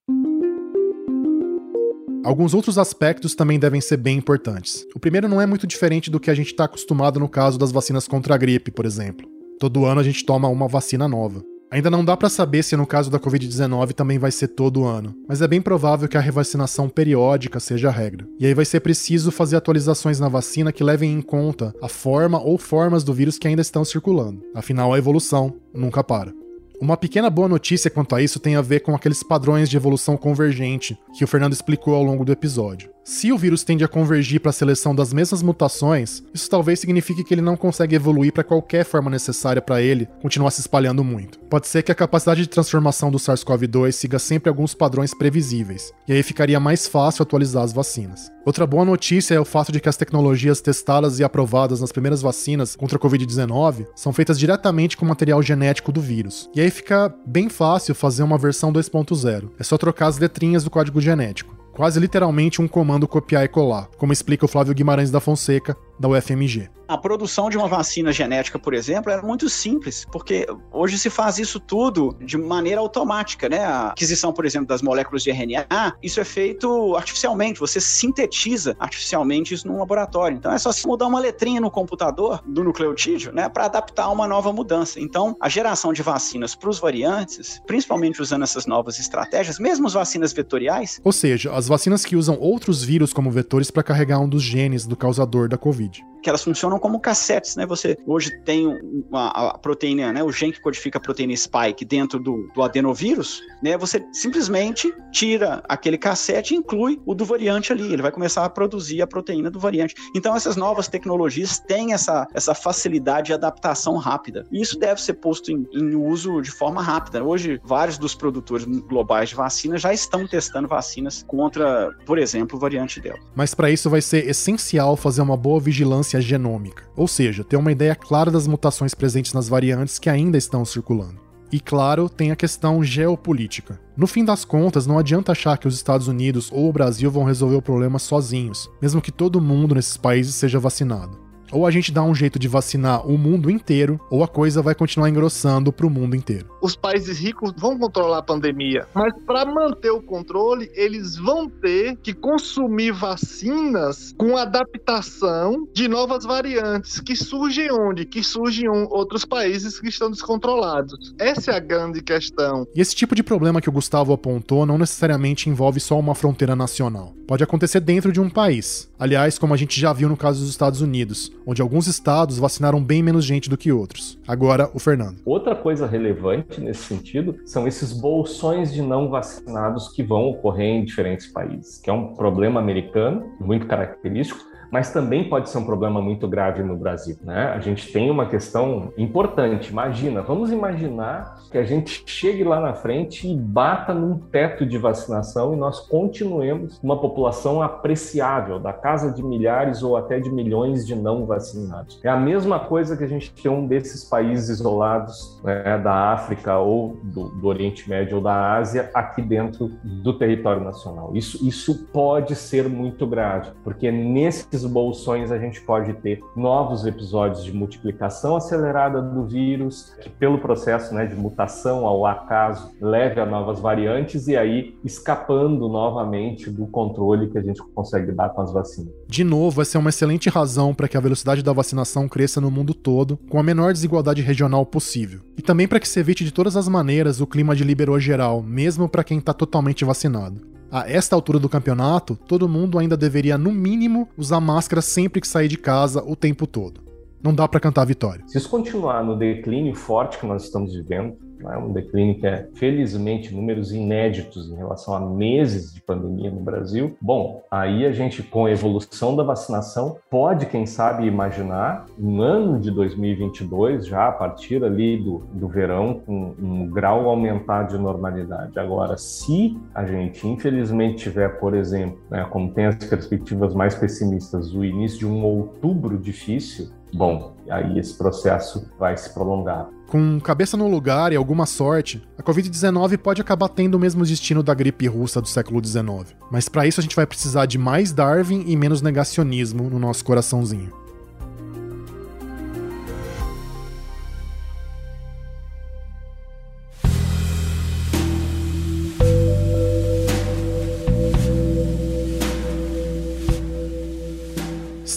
Alguns 2.24 2.54
outros 2.54 2.78
aspectos 2.78 3.34
também 3.34 3.58
devem 3.58 3.80
ser 3.80 3.98
bem 3.98 4.18
importantes. 4.18 4.86
O 4.94 5.00
primeiro 5.00 5.30
não 5.30 5.40
é 5.40 5.46
muito 5.46 5.66
diferente 5.66 6.12
do 6.12 6.20
que 6.20 6.30
a 6.30 6.36
gente 6.36 6.48
está 6.48 6.66
acostumado 6.66 7.20
no 7.20 7.30
caso 7.30 7.58
das 7.58 7.72
vacinas 7.72 8.08
contra 8.08 8.36
a 8.36 8.38
gripe, 8.38 8.72
por 8.72 8.86
exemplo. 8.86 9.28
Todo 9.60 9.86
ano 9.86 10.02
a 10.02 10.04
gente 10.04 10.26
toma 10.26 10.48
uma 10.50 10.68
vacina 10.68 11.08
nova. 11.08 11.44
Ainda 11.72 11.90
não 11.90 12.04
dá 12.04 12.18
para 12.18 12.30
saber 12.30 12.64
se 12.64 12.76
no 12.76 12.86
caso 12.86 13.12
da 13.12 13.20
Covid-19 13.20 13.94
também 13.94 14.18
vai 14.18 14.32
ser 14.32 14.48
todo 14.50 14.86
ano, 14.86 15.16
mas 15.28 15.42
é 15.42 15.48
bem 15.48 15.62
provável 15.62 16.10
que 16.10 16.18
a 16.18 16.22
revacinação 16.22 16.90
periódica 16.90 17.60
seja 17.60 17.90
a 17.90 17.92
regra. 17.92 18.28
E 18.40 18.46
aí 18.46 18.56
vai 18.56 18.66
ser 18.66 18.80
preciso 18.80 19.32
fazer 19.32 19.56
atualizações 19.56 20.20
na 20.20 20.28
vacina 20.28 20.72
que 20.72 20.84
levem 20.84 21.14
em 21.14 21.22
conta 21.22 21.74
a 21.82 21.88
forma 21.88 22.42
ou 22.42 22.58
formas 22.58 23.04
do 23.04 23.14
vírus 23.14 23.38
que 23.38 23.48
ainda 23.48 23.62
estão 23.62 23.86
circulando. 23.86 24.42
Afinal, 24.56 24.94
a 24.94 24.98
evolução 24.98 25.54
nunca 25.72 26.04
para. 26.04 26.34
Uma 26.82 26.96
pequena 26.96 27.30
boa 27.30 27.50
notícia 27.50 27.92
quanto 27.92 28.16
a 28.16 28.22
isso 28.22 28.40
tem 28.40 28.56
a 28.56 28.62
ver 28.62 28.80
com 28.80 28.96
aqueles 28.96 29.22
padrões 29.22 29.70
de 29.70 29.76
evolução 29.76 30.16
convergente 30.16 30.98
que 31.14 31.26
o 31.26 31.28
Fernando 31.28 31.52
explicou 31.52 31.94
ao 31.94 32.04
longo 32.04 32.24
do 32.24 32.32
episódio. 32.32 32.90
Se 33.10 33.32
o 33.32 33.38
vírus 33.40 33.64
tende 33.64 33.84
a 33.84 33.88
convergir 33.88 34.40
para 34.40 34.52
a 34.52 34.54
seleção 34.54 34.94
das 34.94 35.12
mesmas 35.12 35.42
mutações, 35.42 36.22
isso 36.32 36.48
talvez 36.48 36.80
signifique 36.80 37.24
que 37.24 37.34
ele 37.34 37.42
não 37.42 37.58
consegue 37.58 37.96
evoluir 37.96 38.32
para 38.32 38.44
qualquer 38.44 38.86
forma 38.86 39.10
necessária 39.10 39.64
para 39.64 39.82
ele 39.82 40.08
continuar 40.22 40.52
se 40.52 40.62
espalhando 40.62 41.04
muito. 41.04 41.40
Pode 41.50 41.68
ser 41.68 41.82
que 41.82 41.92
a 41.92 41.96
capacidade 41.96 42.44
de 42.44 42.48
transformação 42.48 43.10
do 43.10 43.18
SARS-CoV-2 43.18 43.94
siga 43.94 44.20
sempre 44.20 44.48
alguns 44.48 44.76
padrões 44.76 45.12
previsíveis, 45.12 45.92
e 46.08 46.14
aí 46.14 46.22
ficaria 46.22 46.60
mais 46.60 46.86
fácil 46.86 47.24
atualizar 47.24 47.64
as 47.64 47.74
vacinas. 47.74 48.32
Outra 48.46 48.68
boa 48.68 48.86
notícia 48.86 49.34
é 49.34 49.40
o 49.40 49.44
fato 49.44 49.72
de 49.72 49.80
que 49.80 49.90
as 49.90 49.98
tecnologias 49.98 50.62
testadas 50.62 51.18
e 51.18 51.24
aprovadas 51.24 51.82
nas 51.82 51.92
primeiras 51.92 52.22
vacinas 52.22 52.76
contra 52.76 53.00
a 53.00 53.02
Covid-19 53.02 53.88
são 53.96 54.14
feitas 54.14 54.38
diretamente 54.38 54.96
com 54.96 55.04
material 55.04 55.42
genético 55.42 55.92
do 55.92 56.00
vírus. 56.00 56.48
E 56.54 56.62
aí 56.62 56.70
fica 56.70 57.12
bem 57.26 57.50
fácil 57.50 57.96
fazer 57.96 58.22
uma 58.22 58.38
versão 58.38 58.72
2.0. 58.72 59.50
É 59.58 59.64
só 59.64 59.80
trocar 59.80 60.06
as 60.06 60.20
letrinhas 60.20 60.64
do 60.64 60.70
código 60.70 61.02
genético 61.02 61.59
quase 61.80 61.98
literalmente 61.98 62.62
um 62.62 62.68
comando 62.68 63.08
copiar 63.08 63.46
e 63.46 63.48
colar, 63.48 63.88
como 63.98 64.12
explica 64.12 64.44
o 64.44 64.50
Flávio 64.50 64.74
Guimarães 64.74 65.10
da 65.10 65.22
Fonseca, 65.22 65.78
da 66.00 66.08
UFMG. 66.08 66.70
A 66.88 66.98
produção 66.98 67.52
de 67.52 67.58
uma 67.58 67.68
vacina 67.68 68.12
genética, 68.12 68.58
por 68.58 68.74
exemplo, 68.74 69.12
era 69.12 69.22
muito 69.22 69.48
simples, 69.48 70.08
porque 70.12 70.48
hoje 70.72 70.98
se 70.98 71.08
faz 71.08 71.38
isso 71.38 71.60
tudo 71.60 72.18
de 72.20 72.36
maneira 72.36 72.82
automática, 72.82 73.48
né? 73.48 73.64
A 73.64 73.90
aquisição, 73.90 74.34
por 74.34 74.44
exemplo, 74.44 74.68
das 74.68 74.82
moléculas 74.82 75.22
de 75.22 75.30
RNA, 75.30 75.94
isso 76.02 76.20
é 76.20 76.24
feito 76.24 76.96
artificialmente, 76.96 77.60
você 77.60 77.80
sintetiza 77.80 78.76
artificialmente 78.80 79.54
isso 79.54 79.68
num 79.68 79.78
laboratório. 79.78 80.36
Então 80.36 80.52
é 80.52 80.58
só 80.58 80.72
se 80.72 80.88
mudar 80.88 81.06
uma 81.06 81.20
letrinha 81.20 81.62
no 81.62 81.70
computador 81.70 82.42
do 82.48 82.64
nucleotídeo, 82.64 83.32
né, 83.32 83.48
para 83.50 83.66
adaptar 83.66 84.06
a 84.06 84.10
uma 84.10 84.28
nova 84.28 84.52
mudança. 84.52 85.00
Então, 85.00 85.38
a 85.40 85.48
geração 85.48 85.94
de 85.94 86.02
vacinas 86.02 86.56
para 86.56 86.70
os 86.70 86.80
variantes, 86.80 87.62
principalmente 87.68 88.20
usando 88.20 88.42
essas 88.42 88.66
novas 88.66 89.00
estratégias, 89.00 89.60
mesmo 89.60 89.86
as 89.86 89.94
vacinas 89.94 90.34
vetoriais. 90.34 91.00
Ou 91.04 91.12
seja, 91.12 91.54
as 91.54 91.68
vacinas 91.68 92.04
que 92.04 92.16
usam 92.16 92.36
outros 92.40 92.84
vírus 92.84 93.14
como 93.14 93.30
vetores 93.30 93.70
para 93.70 93.84
carregar 93.84 94.20
um 94.20 94.28
dos 94.28 94.42
genes 94.42 94.88
do 94.88 94.96
causador 94.96 95.48
da 95.48 95.58
Covid. 95.58 95.89
Que 96.22 96.30
elas 96.30 96.44
funcionam 96.44 96.78
como 96.78 97.00
cassetes, 97.00 97.56
né? 97.56 97.66
Você 97.66 97.98
hoje 98.06 98.30
tem 98.44 98.78
a, 99.14 99.52
a, 99.52 99.58
proteína, 99.58 100.12
né? 100.12 100.22
O 100.22 100.32
gene 100.32 100.52
que 100.52 100.62
codifica 100.62 100.98
a 100.98 101.02
proteína 101.02 101.36
spike 101.36 101.86
dentro 101.86 102.20
do, 102.20 102.50
do 102.54 102.62
adenovírus, 102.62 103.42
né? 103.64 103.78
Você 103.78 104.06
simplesmente 104.12 104.94
tira 105.12 105.64
aquele 105.68 105.98
cassete 105.98 106.54
e 106.54 106.58
inclui 106.58 107.00
o 107.06 107.16
do 107.16 107.24
variante 107.24 107.72
ali. 107.72 107.94
Ele 107.94 108.02
vai 108.02 108.12
começar 108.12 108.44
a 108.46 108.50
produzir 108.50 109.02
a 109.02 109.08
proteína 109.08 109.50
do 109.50 109.60
variante. 109.60 109.96
Então 110.14 110.36
essas 110.36 110.56
novas 110.56 110.88
tecnologias 110.88 111.60
têm 111.60 111.94
essa, 111.94 112.28
essa 112.34 112.54
facilidade 112.54 113.28
de 113.28 113.34
adaptação 113.34 113.96
rápida. 113.96 114.46
E 114.52 114.62
isso 114.62 114.78
deve 114.78 115.02
ser 115.02 115.14
posto 115.14 115.52
em, 115.52 115.66
em 115.74 115.96
uso 115.96 116.42
de 116.42 116.52
forma 116.52 116.82
rápida. 116.82 117.24
Hoje, 117.24 117.62
vários 117.64 117.98
dos 117.98 118.14
produtores 118.14 118.66
globais 118.66 119.30
de 119.30 119.36
vacina 119.36 119.78
já 119.78 119.94
estão 119.94 120.28
testando 120.28 120.68
vacinas 120.68 121.24
contra, 121.28 121.92
por 122.06 122.18
exemplo, 122.18 122.58
o 122.58 122.60
variante 122.60 123.00
Delta. 123.00 123.20
Mas 123.36 123.54
para 123.54 123.72
isso 123.72 123.90
vai 123.90 124.02
ser 124.02 124.28
essencial 124.28 124.96
fazer 124.96 125.22
uma 125.22 125.38
boa 125.38 125.60
vigilância 125.60 125.79
sequência 126.10 126.22
genômica, 126.22 126.84
ou 126.96 127.08
seja, 127.08 127.44
ter 127.44 127.58
uma 127.58 127.72
ideia 127.72 127.96
clara 127.96 128.32
das 128.32 128.48
mutações 128.48 128.94
presentes 128.94 129.34
nas 129.34 129.48
variantes 129.48 130.00
que 130.00 130.10
ainda 130.10 130.38
estão 130.38 130.66
circulando. 130.66 131.20
E 131.52 131.60
claro, 131.60 132.08
tem 132.08 132.32
a 132.32 132.36
questão 132.36 132.84
geopolítica. 132.84 133.80
No 133.98 134.06
fim 134.06 134.24
das 134.24 134.46
contas, 134.46 134.86
não 134.86 135.00
adianta 135.00 135.32
achar 135.32 135.58
que 135.58 135.68
os 135.68 135.76
Estados 135.76 136.08
Unidos 136.08 136.50
ou 136.52 136.70
o 136.70 136.74
Brasil 136.74 137.10
vão 137.10 137.24
resolver 137.24 137.56
o 137.56 137.62
problema 137.62 137.98
sozinhos, 137.98 138.70
mesmo 138.82 139.02
que 139.02 139.12
todo 139.12 139.42
mundo 139.42 139.74
nesses 139.74 139.98
países 139.98 140.36
seja 140.36 140.60
vacinado. 140.60 141.29
Ou 141.52 141.66
a 141.66 141.72
gente 141.72 141.92
dá 141.92 142.04
um 142.04 142.14
jeito 142.14 142.38
de 142.38 142.48
vacinar 142.48 143.06
o 143.08 143.18
mundo 143.18 143.50
inteiro, 143.50 144.00
ou 144.10 144.24
a 144.24 144.28
coisa 144.28 144.62
vai 144.62 144.76
continuar 144.76 145.10
engrossando 145.10 145.72
para 145.72 145.86
o 145.86 145.90
mundo 145.90 146.16
inteiro. 146.16 146.48
Os 146.62 146.76
países 146.76 147.20
ricos 147.20 147.54
vão 147.58 147.78
controlar 147.78 148.20
a 148.20 148.24
pandemia, 148.24 148.88
mas 148.94 149.14
para 149.26 149.46
manter 149.46 149.92
o 149.92 150.02
controle, 150.02 150.70
eles 150.74 151.16
vão 151.16 151.50
ter 151.50 151.98
que 151.98 152.14
consumir 152.14 152.92
vacinas 152.92 154.14
com 154.18 154.38
adaptação 154.38 155.68
de 155.74 155.88
novas 155.88 156.24
variantes 156.24 157.00
que 157.00 157.16
surgem 157.16 157.72
onde? 157.72 158.06
Que 158.06 158.24
surgem 158.24 158.66
em 158.66 158.88
outros 158.90 159.26
países 159.26 159.80
que 159.80 159.90
estão 159.90 160.12
descontrolados. 160.12 161.14
Essa 161.20 161.52
é 161.52 161.56
a 161.56 161.60
grande 161.60 162.02
questão. 162.02 162.68
E 162.76 162.82
esse 162.82 162.96
tipo 162.96 163.16
de 163.16 163.24
problema 163.24 163.62
que 163.62 163.70
o 163.70 163.72
Gustavo 163.72 164.14
apontou 164.14 164.66
não 164.66 164.78
necessariamente 164.78 165.50
envolve 165.50 165.80
só 165.80 165.98
uma 165.98 166.16
fronteira 166.16 166.56
nacional. 166.56 167.14
Pode 167.28 167.44
acontecer 167.44 167.80
dentro 167.80 168.12
de 168.12 168.20
um 168.20 168.30
país. 168.30 168.90
Aliás, 168.98 169.38
como 169.38 169.54
a 169.54 169.58
gente 169.58 169.80
já 169.80 169.94
viu 169.94 170.10
no 170.10 170.18
caso 170.18 170.40
dos 170.40 170.50
Estados 170.50 170.82
Unidos, 170.82 171.32
onde 171.50 171.64
alguns 171.64 171.88
estados 171.88 172.38
vacinaram 172.38 172.80
bem 172.80 173.02
menos 173.02 173.26
gente 173.26 173.50
do 173.50 173.58
que 173.58 173.72
outros. 173.72 174.20
Agora, 174.28 174.70
o 174.72 174.78
Fernando. 174.78 175.18
Outra 175.26 175.56
coisa 175.56 175.88
relevante 175.88 176.62
nesse 176.62 176.84
sentido 176.84 177.40
são 177.44 177.68
esses 177.68 177.92
bolsões 177.92 178.72
de 178.72 178.84
não 178.84 179.10
vacinados 179.10 179.90
que 179.90 180.04
vão 180.04 180.30
ocorrer 180.30 180.68
em 180.68 180.86
diferentes 180.86 181.26
países, 181.26 181.80
que 181.80 181.90
é 181.90 181.94
um 181.94 182.14
problema 182.14 182.60
americano 182.60 183.32
muito 183.40 183.66
característico 183.66 184.49
mas 184.72 184.92
também 184.92 185.28
pode 185.28 185.50
ser 185.50 185.58
um 185.58 185.66
problema 185.66 186.02
muito 186.02 186.28
grave 186.28 186.64
no 186.64 186.76
Brasil. 186.78 187.18
Né? 187.24 187.52
A 187.56 187.60
gente 187.60 187.92
tem 187.92 188.10
uma 188.10 188.26
questão 188.26 188.94
importante. 188.98 189.72
Imagina, 189.72 190.22
vamos 190.22 190.52
imaginar 190.52 191.40
que 191.52 191.58
a 191.58 191.64
gente 191.64 192.04
chegue 192.06 192.44
lá 192.44 192.60
na 192.60 192.74
frente 192.74 193.28
e 193.28 193.36
bata 193.36 193.94
num 193.94 194.18
teto 194.18 194.66
de 194.66 194.78
vacinação 194.78 195.54
e 195.54 195.58
nós 195.58 195.80
continuemos 195.80 196.80
uma 196.84 197.00
população 197.00 197.62
apreciável, 197.62 198.60
da 198.60 198.74
casa 198.74 199.12
de 199.12 199.24
milhares 199.24 199.82
ou 199.82 199.98
até 199.98 200.20
de 200.20 200.32
milhões 200.32 200.86
de 200.86 200.96
não 200.96 201.26
vacinados. 201.26 202.00
É 202.04 202.10
a 202.10 202.18
mesma 202.18 202.60
coisa 202.60 202.96
que 202.96 203.04
a 203.04 203.08
gente 203.08 203.34
tem 203.34 203.52
um 203.52 203.66
desses 203.66 204.04
países 204.04 204.50
isolados 204.50 205.40
né, 205.44 205.78
da 205.78 206.14
África 206.14 206.58
ou 206.58 206.98
do, 207.04 207.30
do 207.30 207.48
Oriente 207.48 207.90
Médio 207.90 208.18
ou 208.18 208.24
da 208.24 208.54
Ásia 208.58 208.90
aqui 208.94 209.22
dentro 209.22 209.70
do 209.84 210.14
território 210.18 210.64
nacional. 210.64 211.12
Isso, 211.16 211.46
isso 211.48 211.88
pode 211.92 212.36
ser 212.36 212.68
muito 212.70 213.08
grave, 213.08 213.52
porque 213.64 213.92
nesses 213.92 214.59
nesses 214.60 214.66
bolsões 214.66 215.32
a 215.32 215.38
gente 215.38 215.62
pode 215.62 215.94
ter 215.94 216.20
novos 216.36 216.86
episódios 216.86 217.44
de 217.44 217.54
multiplicação 217.54 218.36
acelerada 218.36 219.02
do 219.02 219.26
vírus, 219.26 219.94
que 220.02 220.10
pelo 220.10 220.40
processo 220.40 220.94
né, 220.94 221.06
de 221.06 221.16
mutação 221.16 221.86
ao 221.86 222.06
acaso 222.06 222.72
leve 222.82 223.20
a 223.20 223.26
novas 223.26 223.60
variantes 223.60 224.28
e 224.28 224.36
aí 224.36 224.76
escapando 224.84 225.68
novamente 225.68 226.50
do 226.50 226.68
controle 226.68 227.30
que 227.30 227.38
a 227.38 227.42
gente 227.42 227.62
consegue 227.74 228.12
dar 228.12 228.30
com 228.30 228.42
as 228.42 228.52
vacinas. 228.52 228.92
De 229.08 229.24
novo, 229.24 229.62
essa 229.62 229.78
é 229.78 229.80
uma 229.80 229.90
excelente 229.90 230.30
razão 230.30 230.74
para 230.74 230.88
que 230.88 230.98
a 230.98 231.02
velocidade 231.02 231.44
da 231.44 231.54
vacinação 231.54 232.08
cresça 232.08 232.42
no 232.42 232.52
mundo 232.52 232.74
todo, 232.74 233.18
com 233.30 233.40
a 233.40 233.44
menor 233.44 233.74
desigualdade 233.74 234.22
regional 234.22 234.66
possível. 234.66 235.22
E 235.38 235.42
também 235.42 235.68
para 235.68 235.80
que 235.80 235.88
se 235.88 236.00
evite 236.00 236.24
de 236.24 236.34
todas 236.34 236.58
as 236.58 236.68
maneiras 236.68 237.22
o 237.22 237.28
clima 237.28 237.56
de 237.56 237.64
liberou 237.64 238.00
geral, 238.00 238.42
mesmo 238.42 238.90
para 238.90 239.04
quem 239.04 239.20
está 239.20 239.34
totalmente 239.34 239.86
vacinado. 239.86 240.59
A 240.72 240.88
esta 240.88 241.16
altura 241.16 241.40
do 241.40 241.50
campeonato, 241.50 242.16
todo 242.16 242.48
mundo 242.48 242.78
ainda 242.78 242.96
deveria, 242.96 243.40
no 243.40 243.52
mínimo, 243.52 244.08
usar 244.16 244.40
máscara 244.40 244.84
sempre 244.84 245.20
que 245.20 245.28
sair 245.28 245.48
de 245.48 245.58
casa 245.58 246.04
o 246.04 246.16
tempo 246.16 246.46
todo. 246.46 246.82
Não 247.24 247.34
dá 247.34 247.48
para 247.48 247.60
cantar 247.60 247.82
a 247.82 247.86
vitória. 247.86 248.24
Se 248.28 248.38
isso 248.38 248.50
continuar 248.50 249.04
no 249.04 249.18
declínio 249.18 249.74
forte 249.74 250.20
que 250.20 250.28
nós 250.28 250.44
estamos 250.44 250.74
vivendo, 250.74 251.18
é 251.48 251.58
um 251.58 251.72
declínio 251.72 252.20
que 252.20 252.28
é, 252.28 252.48
felizmente, 252.54 253.34
números 253.34 253.72
inéditos 253.72 254.50
em 254.52 254.56
relação 254.56 254.94
a 254.94 255.00
meses 255.00 255.74
de 255.74 255.82
pandemia 255.82 256.32
no 256.32 256.42
Brasil. 256.42 256.98
Bom, 257.02 257.44
aí 257.50 257.86
a 257.86 257.92
gente, 257.92 258.22
com 258.24 258.46
a 258.46 258.52
evolução 258.52 259.16
da 259.16 259.24
vacinação, 259.24 259.98
pode, 260.10 260.46
quem 260.48 260.66
sabe, 260.66 261.06
imaginar 261.06 261.86
um 261.98 262.22
ano 262.22 262.60
de 262.60 262.72
2022, 262.72 263.88
já 263.88 264.08
a 264.08 264.12
partir 264.12 264.64
ali 264.64 264.98
do, 264.98 265.20
do 265.34 265.48
verão, 265.48 266.02
com 266.06 266.36
um 266.40 266.68
grau 266.68 267.10
aumentar 267.10 267.64
de 267.64 267.78
normalidade. 267.78 268.60
Agora, 268.60 268.98
se 268.98 269.58
a 269.74 269.86
gente, 269.86 270.28
infelizmente, 270.28 271.04
tiver, 271.04 271.40
por 271.40 271.54
exemplo, 271.54 272.00
né, 272.10 272.26
como 272.30 272.52
tem 272.52 272.66
as 272.66 272.76
perspectivas 272.76 273.54
mais 273.54 273.76
pessimistas, 273.76 274.54
o 274.54 274.64
início 274.64 275.00
de 275.00 275.08
um 275.08 275.24
outubro 275.24 275.98
difícil, 275.98 276.70
bom, 276.94 277.34
aí 277.50 277.78
esse 277.78 277.98
processo 277.98 278.70
vai 278.78 278.98
se 278.98 279.14
prolongar. 279.14 279.70
Com 279.90 280.20
cabeça 280.20 280.56
no 280.56 280.68
lugar 280.68 281.12
e 281.12 281.16
alguma 281.16 281.48
sorte, 281.48 282.00
a 282.16 282.22
Covid-19 282.22 282.96
pode 283.00 283.22
acabar 283.22 283.50
tendo 283.50 283.74
o 283.74 283.80
mesmo 283.80 284.06
destino 284.06 284.44
da 284.44 284.54
gripe 284.54 284.86
russa 284.86 285.20
do 285.20 285.28
século 285.28 285.66
XIX. 285.66 286.16
Mas 286.32 286.48
para 286.48 286.68
isso 286.68 286.80
a 286.80 286.84
gente 286.84 286.96
vai 286.96 287.08
precisar 287.08 287.48
de 287.48 287.58
mais 287.58 287.92
Darwin 287.92 288.44
e 288.46 288.56
menos 288.56 288.84
negacionismo 288.84 289.68
no 289.68 289.80
nosso 289.80 290.06
coraçãozinho. 290.06 290.79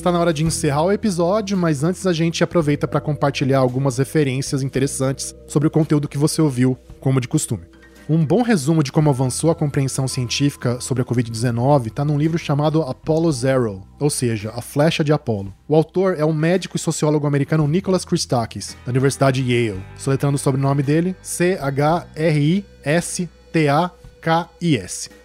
Está 0.02 0.10
na 0.10 0.18
hora 0.18 0.34
de 0.34 0.44
encerrar 0.44 0.82
o 0.82 0.90
episódio, 0.90 1.56
mas 1.56 1.84
antes 1.84 2.08
a 2.08 2.12
gente 2.12 2.42
aproveita 2.42 2.88
para 2.88 3.00
compartilhar 3.00 3.60
algumas 3.60 3.98
referências 3.98 4.60
interessantes 4.60 5.32
sobre 5.46 5.68
o 5.68 5.70
conteúdo 5.70 6.08
que 6.08 6.18
você 6.18 6.42
ouviu, 6.42 6.76
como 6.98 7.20
de 7.20 7.28
costume. 7.28 7.62
Um 8.10 8.26
bom 8.26 8.42
resumo 8.42 8.82
de 8.82 8.90
como 8.90 9.10
avançou 9.10 9.48
a 9.48 9.54
compreensão 9.54 10.08
científica 10.08 10.80
sobre 10.80 11.04
a 11.04 11.06
Covid-19 11.06 11.86
está 11.86 12.04
num 12.04 12.18
livro 12.18 12.36
chamado 12.36 12.82
Apollo 12.82 13.30
Zero, 13.30 13.84
ou 14.00 14.10
seja, 14.10 14.50
A 14.56 14.60
Flecha 14.60 15.04
de 15.04 15.12
Apolo. 15.12 15.54
O 15.68 15.76
autor 15.76 16.18
é 16.18 16.24
o 16.24 16.32
médico 16.32 16.76
e 16.76 16.80
sociólogo 16.80 17.28
americano 17.28 17.68
Nicholas 17.68 18.04
Christakis, 18.04 18.76
da 18.84 18.90
Universidade 18.90 19.40
Yale, 19.40 19.84
soletrando 19.96 20.34
o 20.34 20.38
sobrenome 20.38 20.82
dele 20.82 21.14
C-H-R-I-S-T-A-K-I-S. 21.22 22.10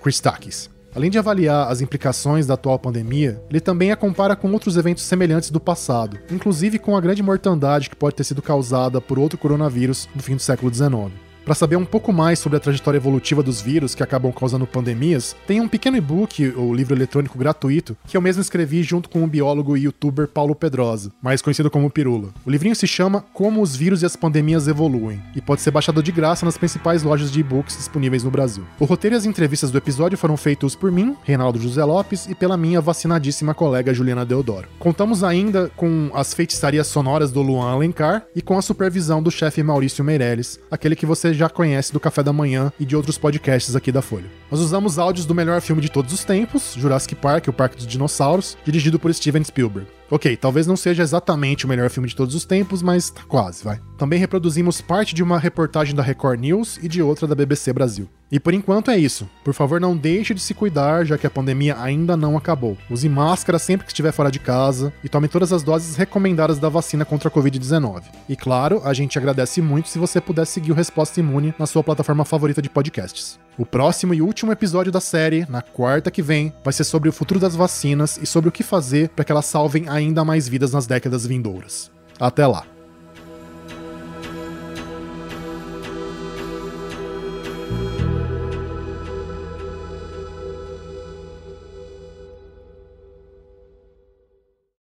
Christakis. 0.04 0.77
Além 0.98 1.12
de 1.12 1.20
avaliar 1.20 1.72
as 1.72 1.80
implicações 1.80 2.48
da 2.48 2.56
atual 2.56 2.80
pandemia, 2.80 3.40
ele 3.52 3.60
também 3.60 3.92
a 3.92 3.96
compara 3.96 4.36
com 4.36 4.52
outros 4.52 4.78
eventos 4.78 5.04
semelhantes 5.04 5.52
do 5.52 5.60
passado, 5.60 6.18
inclusive 6.32 6.80
com 6.80 6.98
a 6.98 7.00
grande 7.00 7.22
mortandade 7.22 7.88
que 7.88 7.96
pode 7.96 8.16
ter 8.16 8.24
sido 8.24 8.42
causada 8.42 9.00
por 9.00 9.20
outro 9.20 9.38
coronavírus 9.38 10.10
no 10.16 10.24
fim 10.24 10.36
do 10.36 10.42
século 10.42 10.74
XIX. 10.74 11.27
Para 11.48 11.56
saber 11.56 11.78
um 11.78 11.86
pouco 11.86 12.12
mais 12.12 12.40
sobre 12.40 12.58
a 12.58 12.60
trajetória 12.60 12.98
evolutiva 12.98 13.42
dos 13.42 13.62
vírus 13.62 13.96
que 13.96 14.04
acabam 14.04 14.34
causando 14.34 14.68
pandemias, 14.68 15.34
tem 15.48 15.62
um 15.62 15.68
pequeno 15.70 15.96
e-book, 15.96 16.54
ou 16.58 16.76
livro 16.76 16.94
eletrônico 16.94 17.38
gratuito, 17.38 17.96
que 18.06 18.18
eu 18.18 18.22
mesmo 18.22 18.42
escrevi 18.42 18.84
junto 18.84 19.08
com 19.08 19.24
o 19.24 19.28
biólogo 19.28 19.78
e 19.78 19.84
youtuber 19.86 20.28
Paulo 20.28 20.54
Pedrosa, 20.54 21.10
mais 21.22 21.42
conhecido 21.42 21.72
como 21.72 21.90
Pirula. 21.90 22.34
O 22.46 22.50
livrinho 22.52 22.76
se 22.76 22.86
chama 22.86 23.24
Como 23.34 23.62
os 23.62 23.78
vírus 23.78 24.02
e 24.02 24.06
as 24.06 24.18
pandemias 24.18 24.68
evoluem 24.68 25.24
e 25.34 25.40
pode 25.40 25.62
ser 25.62 25.72
baixado 25.72 26.04
de 26.04 26.12
graça 26.12 26.46
nas 26.46 26.58
principais 26.58 27.02
lojas 27.02 27.32
de 27.32 27.40
e-books 27.40 27.78
disponíveis 27.78 28.26
no 28.26 28.30
Brasil. 28.30 28.66
O 28.78 28.84
roteiro 28.84 29.16
e 29.16 29.18
as 29.18 29.26
entrevistas 29.26 29.72
do 29.72 29.78
episódio 29.78 30.18
foram 30.18 30.36
feitos 30.36 30.76
por 30.76 30.92
mim, 30.92 31.16
Reinaldo 31.24 31.62
José 31.62 31.86
Lopes, 31.86 32.28
e 32.28 32.36
pela 32.36 32.58
minha 32.58 32.82
vacinadíssima 32.82 33.54
colega 33.54 33.94
Juliana 33.94 34.26
Deodoro. 34.26 34.68
Contamos 34.80 35.24
ainda 35.24 35.72
com 35.78 36.12
as 36.14 36.34
feitiçarias 36.34 36.88
sonoras 36.88 37.32
do 37.32 37.42
Luan 37.42 37.72
Alencar 37.72 38.26
e 38.36 38.42
com 38.42 38.58
a 38.58 38.62
supervisão 38.62 39.24
do 39.24 39.32
chefe 39.32 39.64
Maurício 39.64 40.04
Meirelles, 40.04 40.60
aquele 40.70 40.94
que 40.94 41.06
você 41.06 41.37
já 41.38 41.50
conhece 41.50 41.94
do 41.94 42.00
Café 42.00 42.24
da 42.24 42.34
Manhã 42.34 42.72
e 42.80 42.86
de 42.86 42.96
outros 42.96 43.18
podcasts 43.18 43.76
aqui 43.76 43.92
da 43.92 44.02
Folha. 44.02 44.26
Nós 44.52 44.60
usamos 44.60 44.98
áudios 45.00 45.26
do 45.26 45.36
melhor 45.36 45.62
filme 45.62 45.82
de 45.82 45.90
todos 45.90 46.14
os 46.14 46.24
tempos, 46.24 46.74
Jurassic 46.76 47.16
Park, 47.16 47.48
o 47.48 47.54
Parque 47.54 47.78
dos 47.78 47.88
Dinossauros, 47.88 48.58
dirigido 48.66 49.00
por 49.00 49.14
Steven 49.14 49.44
Spielberg. 49.44 49.88
Ok, 50.10 50.38
talvez 50.38 50.66
não 50.66 50.78
seja 50.78 51.04
exatamente 51.04 51.66
o 51.66 51.70
melhor 51.70 51.90
filme 51.90 52.08
de 52.08 52.16
todos 52.16 52.34
os 52.34 52.46
tempos, 52.46 52.82
mas 52.82 53.10
tá 53.10 53.24
quase, 53.28 53.64
vai. 53.64 53.80
Também 53.98 54.20
reproduzimos 54.20 54.80
parte 54.80 55.14
de 55.14 55.22
uma 55.22 55.38
reportagem 55.38 55.94
da 55.94 56.04
Record 56.04 56.40
News 56.40 56.80
e 56.82 56.88
de 56.88 57.02
outra 57.02 57.28
da 57.28 57.36
BBC 57.36 57.74
Brasil. 57.74 58.08
E 58.30 58.40
por 58.40 58.54
enquanto 58.54 58.92
é 58.92 58.98
isso. 58.98 59.28
Por 59.44 59.54
favor, 59.54 59.80
não 59.80 59.96
deixe 59.96 60.34
de 60.34 60.42
se 60.42 60.54
cuidar, 60.54 61.06
já 61.06 61.18
que 61.18 61.26
a 61.26 61.30
pandemia 61.30 61.78
ainda 61.80 62.18
não 62.18 62.38
acabou. 62.38 62.78
Use 62.90 63.08
máscara 63.08 63.58
sempre 63.58 63.86
que 63.86 63.92
estiver 63.92 64.12
fora 64.12 64.30
de 64.30 64.40
casa 64.40 64.94
e 65.04 65.08
tome 65.08 65.30
todas 65.30 65.54
as 65.54 65.64
doses 65.64 65.96
recomendadas 65.96 66.60
da 66.60 66.68
vacina 66.68 67.06
contra 67.06 67.30
a 67.30 67.32
Covid-19. 67.32 68.04
E 68.28 68.36
claro, 68.36 68.82
a 68.84 68.94
gente 68.94 69.18
agradece 69.18 69.62
muito 69.62 69.88
se 69.88 69.98
você 69.98 70.20
puder 70.20 70.46
seguir 70.46 70.72
o 70.72 70.76
Resposta 70.76 71.20
Imune 71.22 71.54
na 71.58 71.66
sua 71.66 71.84
plataforma 71.84 72.26
favorita 72.26 72.62
de 72.62 72.70
podcasts. 72.70 73.40
O 73.58 73.66
próximo 73.66 74.14
e 74.14 74.22
último 74.22 74.52
episódio 74.52 74.92
da 74.92 75.02
série, 75.02 75.46
na 75.50 75.62
quarta 75.62 76.12
que 76.12 76.22
vem, 76.22 76.54
vai 76.64 76.74
ser 76.74 76.84
sobre 76.84 77.10
o 77.10 77.14
futuro 77.14 77.40
das 77.40 77.56
vacinas 77.56 78.20
e 78.22 78.26
sobre 78.26 78.50
o 78.50 78.52
que 78.52 78.62
fazer 78.62 79.10
para 79.10 79.24
que 79.24 79.32
elas 79.32 79.46
salvem 79.46 79.88
ainda 79.98 80.24
mais 80.24 80.48
vidas 80.48 80.72
nas 80.72 80.88
décadas 80.88 81.26
vindouras. 81.26 81.92
Até 82.20 82.46
lá! 82.48 82.77